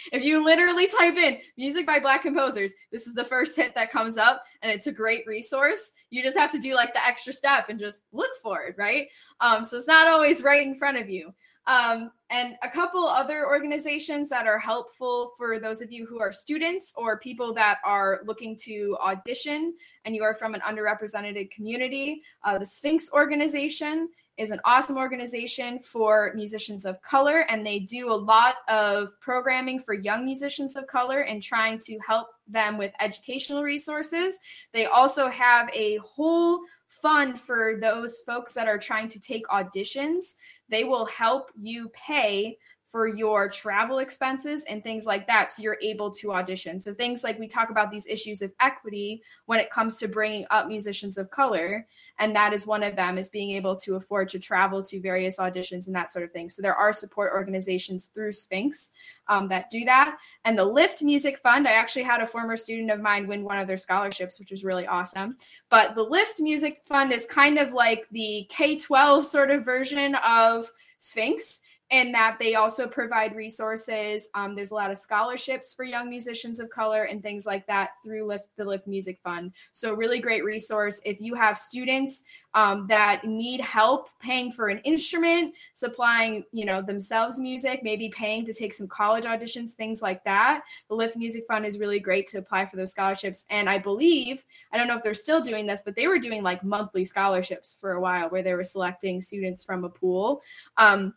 [0.08, 3.74] So if you literally type in music by black composers this is the first hit
[3.74, 5.92] that comes up and it's a great resource.
[6.10, 9.08] You just have to do like the extra step and just look for it right?
[9.40, 11.32] Um, so it's not always right in front of you
[11.66, 16.32] um, and a couple other organizations that are helpful for those of you who are
[16.32, 19.74] students or people that are looking to audition
[20.04, 22.22] and you are from an underrepresented community.
[22.44, 28.10] Uh, the Sphinx organization is an awesome organization for musicians of color, and they do
[28.10, 32.92] a lot of programming for young musicians of color and trying to help them with
[33.00, 34.38] educational resources.
[34.72, 36.60] They also have a whole
[37.02, 40.36] fund for those folks that are trying to take auditions
[40.68, 45.78] they will help you pay for your travel expenses and things like that so you're
[45.82, 46.78] able to audition.
[46.78, 50.46] So things like we talk about these issues of equity when it comes to bringing
[50.50, 51.86] up musicians of color
[52.18, 55.38] and that is one of them is being able to afford to travel to various
[55.38, 56.48] auditions and that sort of thing.
[56.48, 58.92] So there are support organizations through sphinx
[59.28, 60.16] um, that do that.
[60.44, 63.58] And the lift music fund i actually had a former student of mine win one
[63.58, 65.36] of their scholarships which was really awesome.
[65.70, 70.70] But the lift music fund is kind of like the k-12 sort of version of
[70.98, 74.28] sphinx and that they also provide resources.
[74.34, 77.90] Um, there's a lot of scholarships for young musicians of color and things like that
[78.02, 79.52] through Lift the Lift Music Fund.
[79.72, 84.78] So really great resource if you have students um, that need help paying for an
[84.78, 90.24] instrument, supplying you know themselves music, maybe paying to take some college auditions, things like
[90.24, 90.62] that.
[90.88, 93.44] The Lift Music Fund is really great to apply for those scholarships.
[93.50, 96.42] And I believe I don't know if they're still doing this, but they were doing
[96.42, 100.42] like monthly scholarships for a while where they were selecting students from a pool.
[100.78, 101.14] Um,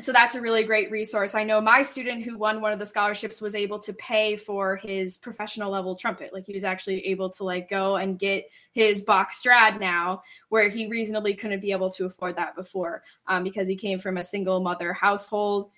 [0.00, 1.34] so that's a really great resource.
[1.34, 4.76] I know my student who won one of the scholarships was able to pay for
[4.76, 6.32] his professional level trumpet.
[6.32, 10.68] Like he was actually able to like go and get his Bach Strad now, where
[10.68, 14.24] he reasonably couldn't be able to afford that before um, because he came from a
[14.24, 15.70] single mother household,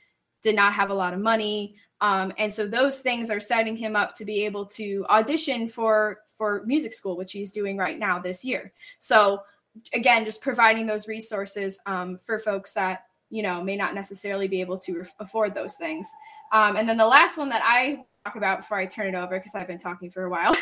[0.42, 3.94] did not have a lot of money, um, and so those things are setting him
[3.94, 8.18] up to be able to audition for for music school, which he's doing right now
[8.18, 8.72] this year.
[8.98, 9.40] So
[9.92, 14.60] again, just providing those resources um, for folks that you know may not necessarily be
[14.60, 16.10] able to afford those things
[16.52, 19.38] um, and then the last one that i talk about before I turn it over
[19.38, 20.54] because I've been talking for a while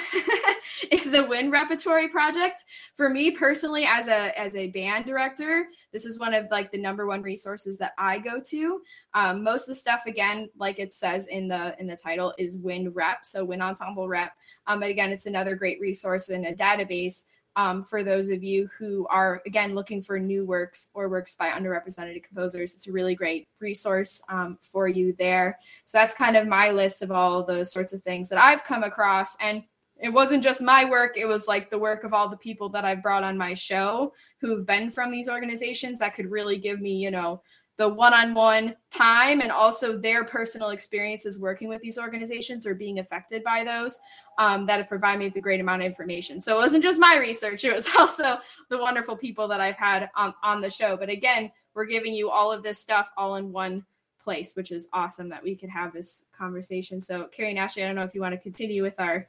[0.92, 2.64] is the Wind Repertory project.
[2.94, 6.78] For me personally, as a as a band director, this is one of like the
[6.78, 8.80] number one resources that I go to.
[9.14, 12.56] Um, most of the stuff, again, like it says in the in the title, is
[12.56, 14.32] Wind Rep, so Wind Ensemble Rep.
[14.66, 17.24] Um, but again, it's another great resource in a database
[17.56, 21.50] um, for those of you who are again looking for new works or works by
[21.50, 25.58] underrepresented composers it's a really great resource um, for you there.
[25.86, 28.82] So that's kind of my list of all those sorts of things that i've come
[28.84, 29.36] across.
[29.40, 29.62] And
[30.00, 32.84] it wasn't just my work it was like the work of all the people that
[32.84, 36.92] i've brought on my show who've been from these organizations that could really give me
[36.92, 37.42] you know
[37.78, 43.42] the one-on-one time and also their personal experiences working with these organizations or being affected
[43.44, 44.00] by those
[44.38, 46.40] um, that have provided me with a great amount of information.
[46.40, 48.38] So it wasn't just my research it was also
[48.68, 50.96] the wonderful people that i've had on, on the show.
[50.96, 53.86] But again we're giving you all of this stuff all in one
[54.20, 57.00] place which is awesome that we could have this conversation.
[57.00, 59.28] So carrie and ashley i don't know if you want to continue with our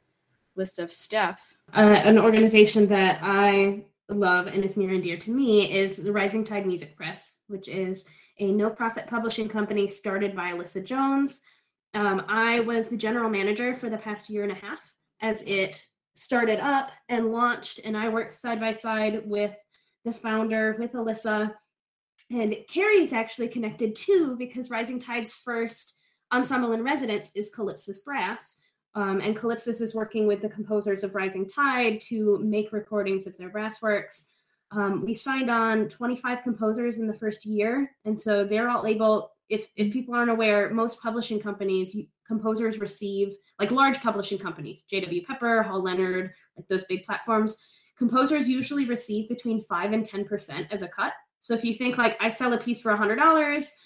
[0.56, 1.56] list of stuff.
[1.72, 6.12] Uh, an organization that i love and is near and dear to me is the
[6.12, 8.06] rising tide music press which is
[8.40, 11.42] a no profit publishing company started by Alyssa Jones.
[11.94, 15.86] Um, I was the general manager for the past year and a half as it
[16.16, 19.54] started up and launched, and I worked side by side with
[20.04, 21.54] the founder, with Alyssa.
[22.30, 25.98] And Carrie's actually connected too because Rising Tide's first
[26.32, 28.58] ensemble in residence is Calypsis Brass.
[28.94, 33.36] Um, and Calypsis is working with the composers of Rising Tide to make recordings of
[33.36, 34.32] their brass works.
[34.72, 39.32] Um, we signed on 25 composers in the first year, and so they're all able.
[39.48, 45.26] If if people aren't aware, most publishing companies composers receive like large publishing companies, J.W.
[45.26, 47.58] Pepper, Hal Leonard, like those big platforms.
[47.98, 51.12] Composers usually receive between five and ten percent as a cut.
[51.40, 53.76] So if you think like I sell a piece for hundred dollars,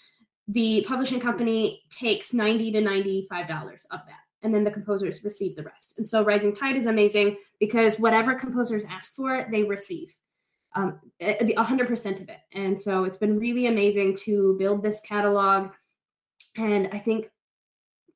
[0.49, 5.57] the publishing company takes ninety to ninety-five dollars of that and then the composers receive
[5.57, 5.94] the rest.
[5.97, 10.14] And so Rising Tide is amazing because whatever composers ask for, they receive
[10.74, 12.40] um, 100% of it.
[12.52, 15.70] And so it's been really amazing to build this catalog.
[16.56, 17.30] And I think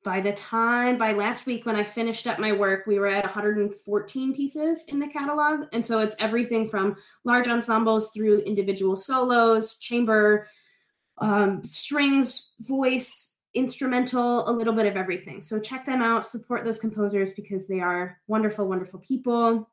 [0.03, 3.25] by the time, by last week when I finished up my work, we were at
[3.25, 5.67] 114 pieces in the catalog.
[5.73, 6.95] And so it's everything from
[7.25, 10.47] large ensembles through individual solos, chamber,
[11.17, 15.41] um, strings, voice, instrumental, a little bit of everything.
[15.41, 19.69] So check them out, support those composers because they are wonderful, wonderful people.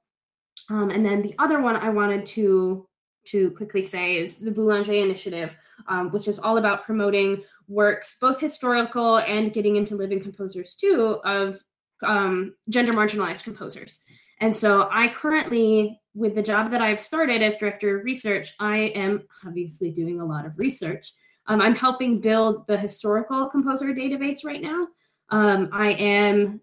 [0.68, 2.86] Um, and then the other one I wanted to
[3.26, 5.50] to quickly say is the Boulanger Initiative,
[5.88, 11.18] um, which is all about promoting works, both historical and getting into living composers too,
[11.24, 11.58] of
[12.04, 14.02] um, gender marginalized composers.
[14.40, 18.78] And so I currently, with the job that I've started as director of research, I
[18.94, 21.12] am obviously doing a lot of research.
[21.46, 24.88] Um, I'm helping build the historical composer database right now.
[25.30, 26.60] Um, I am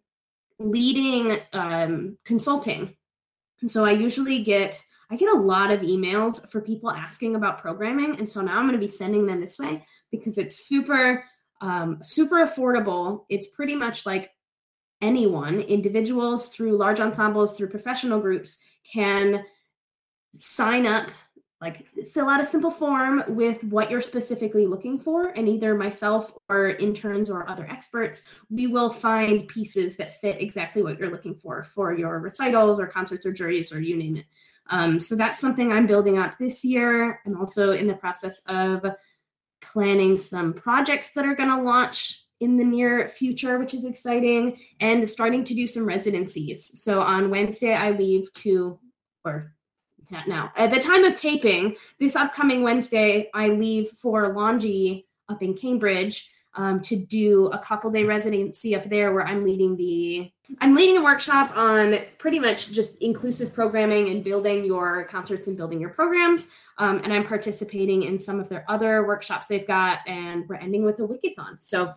[0.60, 2.96] leading um, consulting
[3.70, 8.18] so I usually get I get a lot of emails for people asking about programming,
[8.18, 11.24] and so now I'm going to be sending them this way because it's super
[11.62, 13.26] um, super affordable.
[13.30, 14.32] It's pretty much like
[15.02, 18.60] anyone, individuals through large ensembles, through professional groups,
[18.92, 19.44] can
[20.34, 21.10] sign up
[21.64, 26.34] like fill out a simple form with what you're specifically looking for and either myself
[26.50, 31.34] or interns or other experts we will find pieces that fit exactly what you're looking
[31.34, 34.26] for for your recitals or concerts or juries or you name it.
[34.70, 37.22] Um, so that's something i'm building up this year.
[37.26, 38.86] I'm also in the process of
[39.62, 44.60] planning some projects that are going to launch in the near future which is exciting
[44.82, 46.82] and starting to do some residencies.
[46.84, 48.80] So on wednesday i leave to
[49.24, 49.54] or
[50.28, 50.52] now.
[50.56, 56.30] At the time of taping, this upcoming Wednesday, I leave for Longy up in Cambridge
[56.56, 60.98] um, to do a couple day residency up there where I'm leading the I'm leading
[60.98, 65.90] a workshop on pretty much just inclusive programming and building your concerts and building your
[65.90, 66.54] programs.
[66.78, 70.84] Um, and I'm participating in some of their other workshops they've got, and we're ending
[70.84, 71.62] with a Wikithon.
[71.62, 71.94] So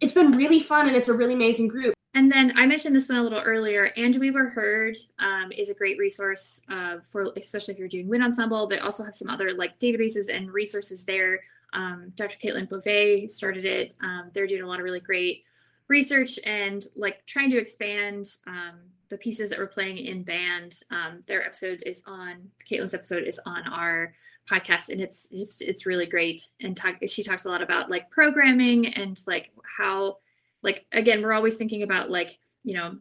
[0.00, 1.94] it's been really fun and it's a really amazing group.
[2.18, 3.92] And then I mentioned this one a little earlier.
[3.96, 8.08] And We Were Heard um, is a great resource uh, for, especially if you're doing
[8.08, 8.66] wind ensemble.
[8.66, 11.38] They also have some other like databases and resources there.
[11.74, 12.36] Um, Dr.
[12.38, 13.94] Caitlin Beauvais started it.
[14.00, 15.44] Um, they're doing a lot of really great
[15.86, 20.80] research and like trying to expand um, the pieces that we're playing in band.
[20.90, 24.12] Um, their episode is on Caitlin's episode is on our
[24.50, 26.42] podcast, and it's just it's really great.
[26.62, 30.16] And talk, she talks a lot about like programming and like how
[30.62, 32.96] like again we're always thinking about like you know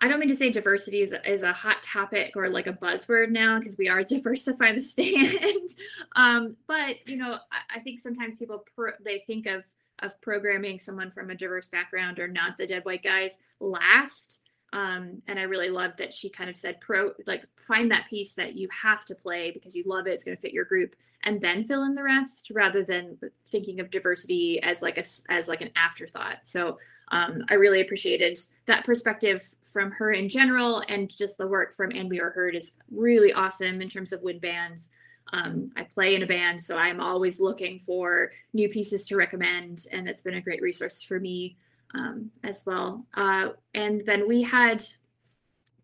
[0.00, 3.30] I don't mean to say diversity is, is a hot topic or like a buzzword
[3.30, 5.70] now because we are diversify the stand.
[6.16, 9.64] um, but you know, I, I, think sometimes people per, they think of
[10.00, 15.22] of programming someone from a diverse background or not the dead white guys last um,
[15.28, 18.56] and I really love that she kind of said, pro, like, find that piece that
[18.56, 21.40] you have to play because you love it, it's going to fit your group, and
[21.40, 23.16] then fill in the rest rather than
[23.48, 26.38] thinking of diversity as like a, as like an afterthought.
[26.42, 26.78] So
[27.12, 31.92] um, I really appreciated that perspective from her in general, and just the work from
[31.92, 34.90] And We Were Heard is really awesome in terms of wind bands.
[35.32, 39.86] Um, I play in a band, so I'm always looking for new pieces to recommend,
[39.92, 41.56] and it's been a great resource for me
[41.94, 43.06] um, as well.
[43.14, 44.84] Uh, and then we had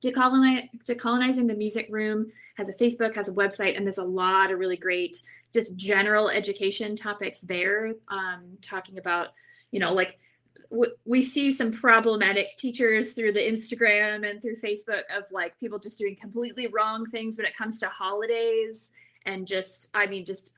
[0.02, 4.50] decolonize, decolonizing the music room has a Facebook, has a website, and there's a lot
[4.50, 5.22] of really great
[5.54, 9.28] just general education topics there, um, talking about
[9.70, 10.18] you know like
[11.04, 15.98] we see some problematic teachers through the Instagram and through Facebook of like people just
[15.98, 18.90] doing completely wrong things when it comes to holidays
[19.26, 20.54] and just I mean just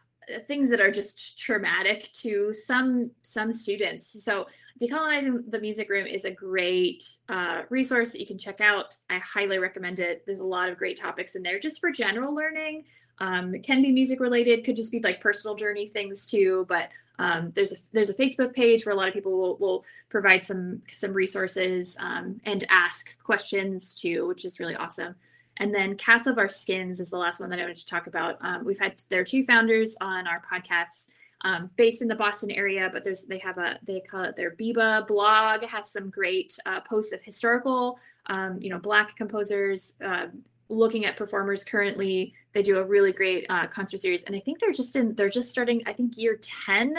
[0.46, 4.24] things that are just traumatic to some some students.
[4.24, 4.46] So
[4.80, 8.96] decolonizing the music room is a great uh, resource that you can check out.
[9.10, 10.24] I highly recommend it.
[10.26, 12.84] There's a lot of great topics in there just for general learning.
[13.18, 16.88] Um, it can be music related could just be like personal journey things too but
[17.20, 20.44] um, there's a there's a facebook page where a lot of people will, will provide
[20.44, 25.14] some some resources um, and ask questions too which is really awesome
[25.58, 28.06] and then Castle of Our Skins is the last one that I wanted to talk
[28.06, 28.38] about.
[28.40, 31.10] Um, we've had their two founders on our podcast,
[31.42, 34.52] um, based in the Boston area, but there's they have a they call it their
[34.52, 39.96] Biba blog has some great uh, posts of historical, um, you know, Black composers.
[40.04, 40.26] Uh,
[40.70, 44.58] looking at performers currently they do a really great uh, concert series and i think
[44.58, 46.96] they're just in they're just starting i think year 10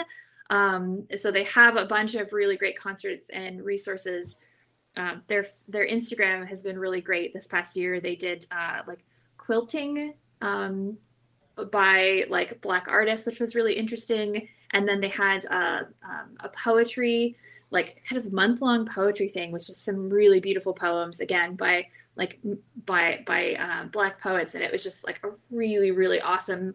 [0.50, 4.38] um, so they have a bunch of really great concerts and resources
[4.96, 8.00] um, their their Instagram has been really great this past year.
[8.00, 9.04] They did uh, like
[9.38, 10.98] quilting um,
[11.70, 14.48] by like black artists, which was really interesting.
[14.72, 17.36] And then they had uh, um, a poetry,
[17.70, 21.86] like kind of month long poetry thing, which is some really beautiful poems again by
[22.16, 22.40] like
[22.84, 26.74] by by uh, black poets, and it was just like a really really awesome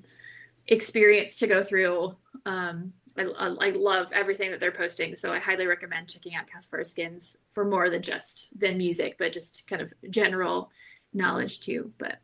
[0.68, 2.16] experience to go through.
[2.46, 3.24] Um, I,
[3.60, 5.16] I, love everything that they're posting.
[5.16, 9.34] So I highly recommend checking out Our Skins for more than just than music, but
[9.34, 10.72] just kind of general
[11.14, 11.92] knowledge too.
[11.98, 12.20] But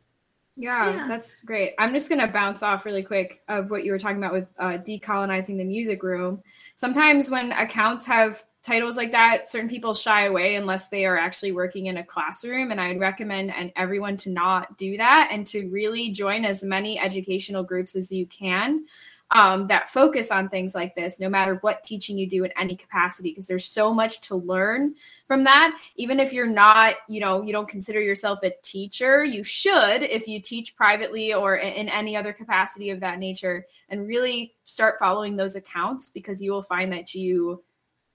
[0.56, 1.08] yeah, yeah.
[1.08, 1.74] that's great.
[1.78, 4.78] I'm just gonna bounce off really quick of what you were talking about with uh,
[4.78, 6.42] decolonizing the music room.
[6.76, 11.52] Sometimes when accounts have titles like that, certain people shy away unless they are actually
[11.52, 12.70] working in a classroom.
[12.70, 16.98] And I'd recommend and everyone to not do that and to really join as many
[16.98, 18.84] educational groups as you can
[19.30, 22.74] um, that focus on things like this, no matter what teaching you do in any
[22.74, 24.94] capacity, because there's so much to learn
[25.26, 25.78] from that.
[25.96, 30.26] Even if you're not, you know, you don't consider yourself a teacher, you should if
[30.26, 35.36] you teach privately or in any other capacity of that nature, and really start following
[35.36, 37.62] those accounts because you will find that you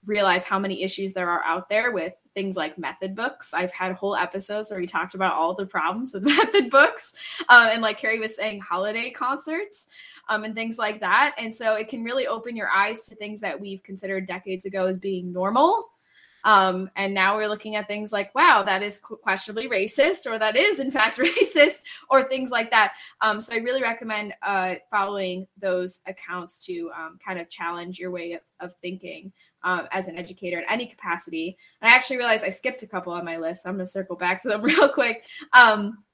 [0.06, 3.54] realize how many issues there are out there with things like method books.
[3.54, 7.14] I've had whole episodes where we talked about all the problems with method books.
[7.48, 9.88] Um, and like Carrie was saying, holiday concerts
[10.28, 11.34] um, and things like that.
[11.38, 14.86] And so it can really open your eyes to things that we've considered decades ago
[14.86, 15.90] as being normal.
[16.44, 20.56] Um, and now we're looking at things like, wow, that is questionably racist, or that
[20.56, 22.92] is in fact racist, or things like that.
[23.22, 28.10] Um, so I really recommend uh, following those accounts to um, kind of challenge your
[28.10, 29.32] way of, of thinking
[29.64, 31.56] um, as an educator in any capacity.
[31.80, 33.62] And I actually realized I skipped a couple on my list.
[33.62, 35.24] So I'm going to circle back to them real quick.
[35.52, 36.04] Um,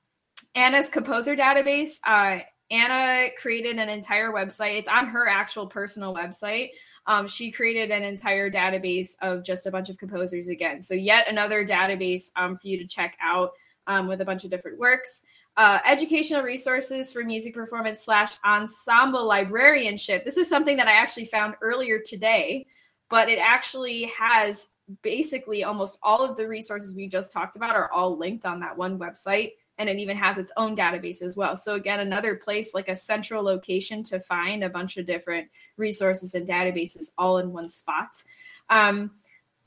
[0.55, 1.99] Anna's composer database.
[2.07, 2.39] Uh,
[2.71, 4.79] Anna created an entire website.
[4.79, 6.71] It's on her actual personal website.
[7.07, 10.81] Um, she created an entire database of just a bunch of composers again.
[10.81, 13.51] So, yet another database um, for you to check out
[13.89, 15.25] um, with a bunch of different works.
[15.57, 20.25] Uh, educational resources for music performance slash ensemble librarianship.
[20.25, 22.67] This is something that I actually found earlier today
[23.11, 24.69] but it actually has
[25.03, 28.77] basically almost all of the resources we just talked about are all linked on that
[28.77, 31.57] one website and it even has its own database as well.
[31.57, 36.35] So again another place like a central location to find a bunch of different resources
[36.35, 38.23] and databases all in one spot.
[38.69, 39.13] Um,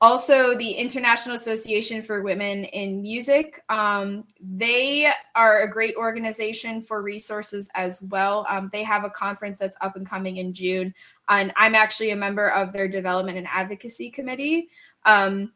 [0.01, 7.01] also the international association for women in music um, they are a great organization for
[7.01, 8.45] resources as well.
[8.49, 10.93] Um, they have a conference that's up and coming in june
[11.29, 14.67] and i'm actually a member of their development and advocacy committee
[15.05, 15.51] um,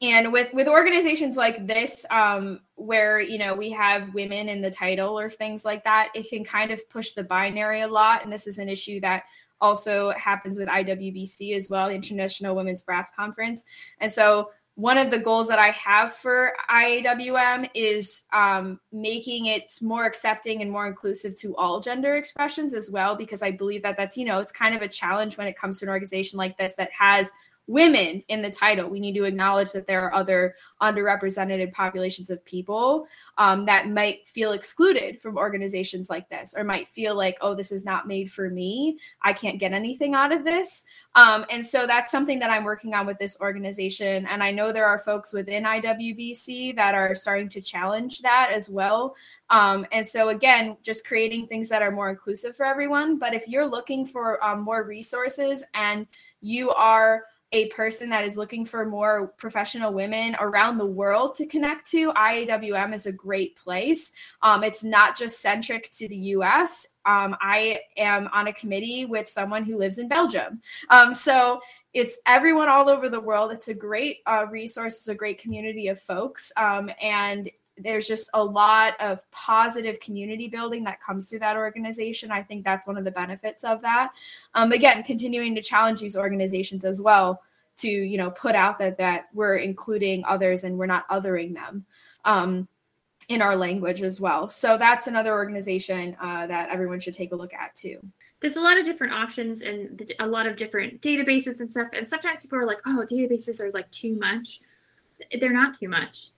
[0.00, 4.70] and with with organizations like this um, where you know we have women in the
[4.70, 8.32] title or things like that it can kind of push the binary a lot and
[8.32, 9.24] this is an issue that
[9.60, 13.64] also happens with IWBC as well, the International Women's Brass Conference.
[14.00, 19.76] And so one of the goals that I have for IAWM is um, making it
[19.82, 23.96] more accepting and more inclusive to all gender expressions as well, because I believe that
[23.96, 26.56] that's, you know, it's kind of a challenge when it comes to an organization like
[26.56, 27.32] this that has
[27.68, 28.88] women in the title.
[28.88, 33.06] We need to acknowledge that there are other underrepresented populations of people
[33.36, 37.70] um, that might feel excluded from organizations like this or might feel like, oh, this
[37.70, 38.98] is not made for me.
[39.22, 40.84] I can't get anything out of this.
[41.14, 44.26] Um, and so that's something that I'm working on with this organization.
[44.26, 48.70] And I know there are folks within IWBC that are starting to challenge that as
[48.70, 49.14] well.
[49.50, 53.18] Um, and so, again, just creating things that are more inclusive for everyone.
[53.18, 56.06] But if you're looking for um, more resources and
[56.40, 61.46] you are a person that is looking for more professional women around the world to
[61.46, 64.12] connect to, IAWM is a great place.
[64.42, 66.86] Um, it's not just centric to the US.
[67.06, 70.60] Um, I am on a committee with someone who lives in Belgium.
[70.90, 71.60] Um, so
[71.94, 73.50] it's everyone all over the world.
[73.50, 76.52] It's a great uh, resource, it's a great community of folks.
[76.58, 77.50] Um, and
[77.82, 82.30] there's just a lot of positive community building that comes through that organization.
[82.30, 84.12] I think that's one of the benefits of that.
[84.54, 87.42] Um, again, continuing to challenge these organizations as well
[87.78, 91.84] to you know put out that that we're including others and we're not othering them.
[92.24, 92.68] Um,
[93.28, 94.48] in our language as well.
[94.48, 97.98] So that's another organization uh, that everyone should take a look at too.
[98.40, 101.88] There's a lot of different options and a lot of different databases and stuff.
[101.92, 104.60] And sometimes people are like, "Oh, databases are like too much."
[105.38, 106.30] They're not too much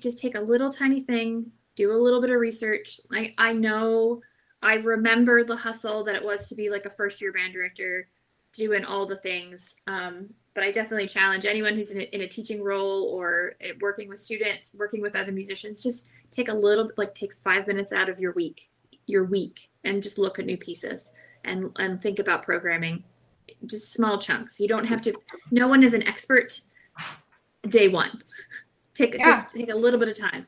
[0.00, 3.00] just take a little tiny thing, do a little bit of research.
[3.10, 4.20] I, I know,
[4.62, 8.08] I remember the hustle that it was to be like a first year band director,
[8.52, 9.76] doing all the things.
[9.86, 14.08] Um, but I definitely challenge anyone who's in a, in a teaching role or working
[14.08, 18.10] with students, working with other musicians, just take a little, like take five minutes out
[18.10, 18.70] of your week,
[19.06, 21.10] your week, and just look at new pieces
[21.44, 23.02] and and think about programming.
[23.66, 24.60] Just small chunks.
[24.60, 25.14] You don't have to.
[25.50, 26.60] No one is an expert
[27.68, 28.20] day one
[29.10, 29.24] take yeah.
[29.24, 30.46] just take a little bit of time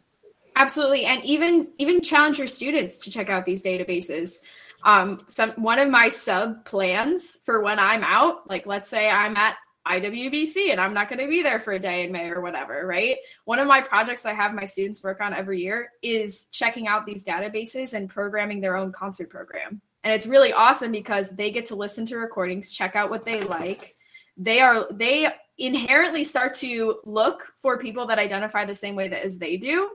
[0.57, 4.39] absolutely and even even challenge your students to check out these databases
[4.85, 9.37] um some one of my sub plans for when i'm out like let's say i'm
[9.37, 12.41] at IWBC and I'm not going to be there for a day in May or
[12.41, 13.17] whatever, right?
[13.45, 17.05] One of my projects I have my students work on every year is checking out
[17.05, 19.83] these databases and programming their own concert program.
[20.03, 23.43] And it's really awesome because they get to listen to recordings, check out what they
[23.43, 23.91] like.
[24.37, 25.29] They are they
[25.59, 29.91] inherently start to look for people that identify the same way that as they do,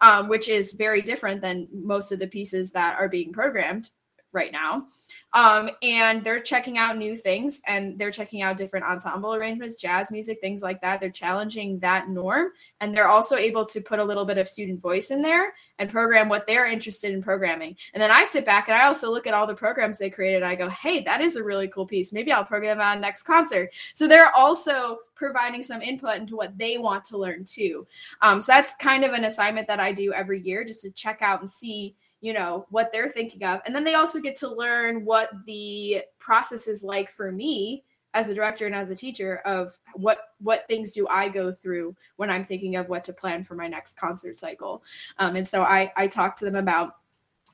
[0.00, 3.90] um, which is very different than most of the pieces that are being programmed
[4.32, 4.86] right now.
[5.34, 10.12] Um, and they're checking out new things and they're checking out different ensemble arrangements, jazz
[10.12, 11.00] music, things like that.
[11.00, 12.52] They're challenging that norm.
[12.80, 15.90] And they're also able to put a little bit of student voice in there and
[15.90, 17.76] program what they're interested in programming.
[17.94, 20.44] And then I sit back and I also look at all the programs they created.
[20.44, 22.12] I go, hey, that is a really cool piece.
[22.12, 23.70] Maybe I'll program that on next concert.
[23.92, 27.86] So they're also providing some input into what they want to learn too.
[28.22, 31.22] Um, so that's kind of an assignment that I do every year just to check
[31.22, 34.48] out and see you know what they're thinking of and then they also get to
[34.48, 39.42] learn what the process is like for me as a director and as a teacher
[39.44, 43.44] of what what things do I go through when I'm thinking of what to plan
[43.44, 44.82] for my next concert cycle.
[45.18, 46.96] Um, and so I I talk to them about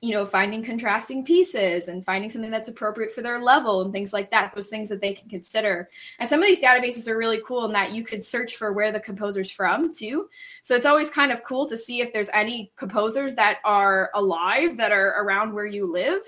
[0.03, 4.14] you know, finding contrasting pieces and finding something that's appropriate for their level and things
[4.14, 5.90] like that, those things that they can consider.
[6.18, 8.92] And some of these databases are really cool in that you could search for where
[8.92, 10.30] the composer's from too.
[10.62, 14.78] So it's always kind of cool to see if there's any composers that are alive
[14.78, 16.22] that are around where you live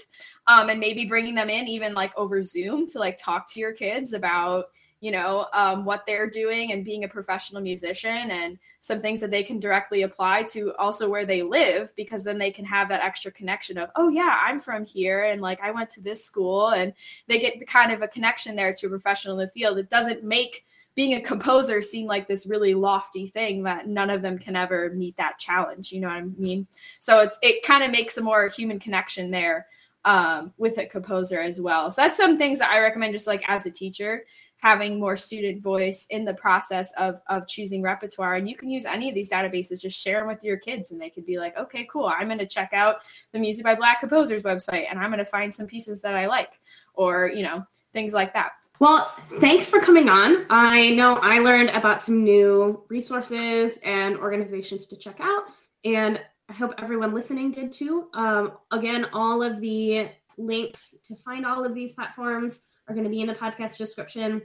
[0.48, 3.72] um, and maybe bringing them in even like over Zoom to like talk to your
[3.72, 4.66] kids about
[5.02, 9.30] you know um, what they're doing and being a professional musician and some things that
[9.30, 13.02] they can directly apply to also where they live because then they can have that
[13.02, 16.70] extra connection of oh yeah i'm from here and like i went to this school
[16.70, 16.94] and
[17.28, 19.78] they get the kind of a connection there to a professional in the field.
[19.78, 24.20] It doesn't make being a composer seem like this really lofty thing that none of
[24.20, 26.66] them can ever meet that challenge you know what i mean?
[27.00, 29.66] So it's it kind of makes a more human connection there
[30.04, 31.90] um, with a composer as well.
[31.90, 34.24] So that's some things that i recommend just like as a teacher
[34.56, 38.36] having more student voice in the process of of choosing repertoire.
[38.36, 41.00] And you can use any of these databases just share them with your kids and
[41.00, 42.96] they could be like okay cool i'm going to check out
[43.32, 46.26] the music by black composers website and i'm going to find some pieces that i
[46.26, 46.60] like
[46.94, 48.52] or you know things like that.
[48.78, 50.46] Well, thanks for coming on.
[50.50, 55.44] I know I learned about some new resources and organizations to check out,
[55.84, 58.08] and I hope everyone listening did too.
[58.14, 63.10] Um, again, all of the links to find all of these platforms are going to
[63.10, 64.42] be in the podcast description.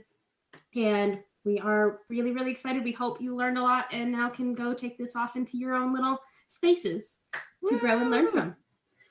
[0.74, 2.84] And we are really, really excited.
[2.84, 5.74] We hope you learned a lot and now can go take this off into your
[5.74, 7.40] own little spaces to
[7.74, 7.78] Woo!
[7.78, 8.56] grow and learn from.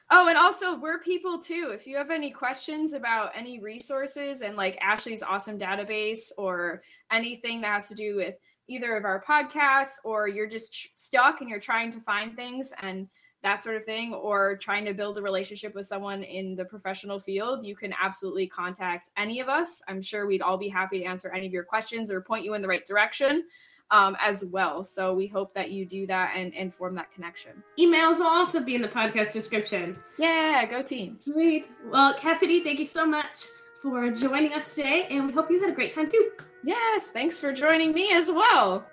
[0.10, 1.72] Oh, and also we're people too.
[1.74, 6.82] If you have any questions about any resources and like Ashley's awesome database or
[7.12, 8.36] anything that has to do with
[8.68, 13.08] either of our podcasts or you're just stuck and you're trying to find things and
[13.44, 17.20] that sort of thing, or trying to build a relationship with someone in the professional
[17.20, 19.82] field, you can absolutely contact any of us.
[19.88, 22.56] I'm sure we'd all be happy to answer any of your questions or point you
[22.56, 23.46] in the right direction
[23.92, 24.84] um, as well.
[24.84, 27.64] So we hope that you do that and, and form that connection.
[27.80, 29.98] Emails will also be in the podcast description.
[30.18, 31.20] Yeah, go team.
[31.20, 31.70] Sweet.
[31.86, 33.46] Well, Cassidy, thank you so much
[33.90, 36.32] for joining us today, and we hope you had a great time too.
[36.64, 38.86] Yes, thanks for joining me as well.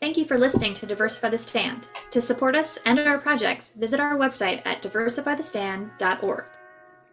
[0.00, 1.88] Thank you for listening to Diversify the Stand.
[2.12, 6.44] To support us and our projects, visit our website at diversifythestand.org.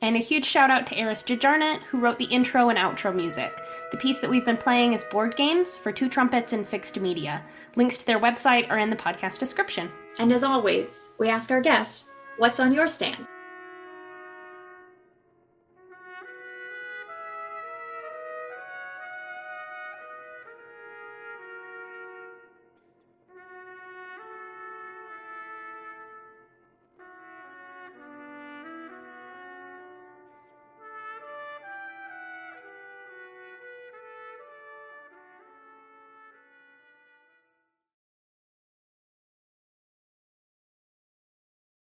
[0.01, 3.59] And a huge shout out to Eris Jajarnet, who wrote the intro and outro music.
[3.91, 7.43] The piece that we've been playing is Board Games for Two Trumpets and Fixed Media.
[7.75, 9.89] Links to their website are in the podcast description.
[10.19, 13.25] And as always, we ask our guests, what's on your stand?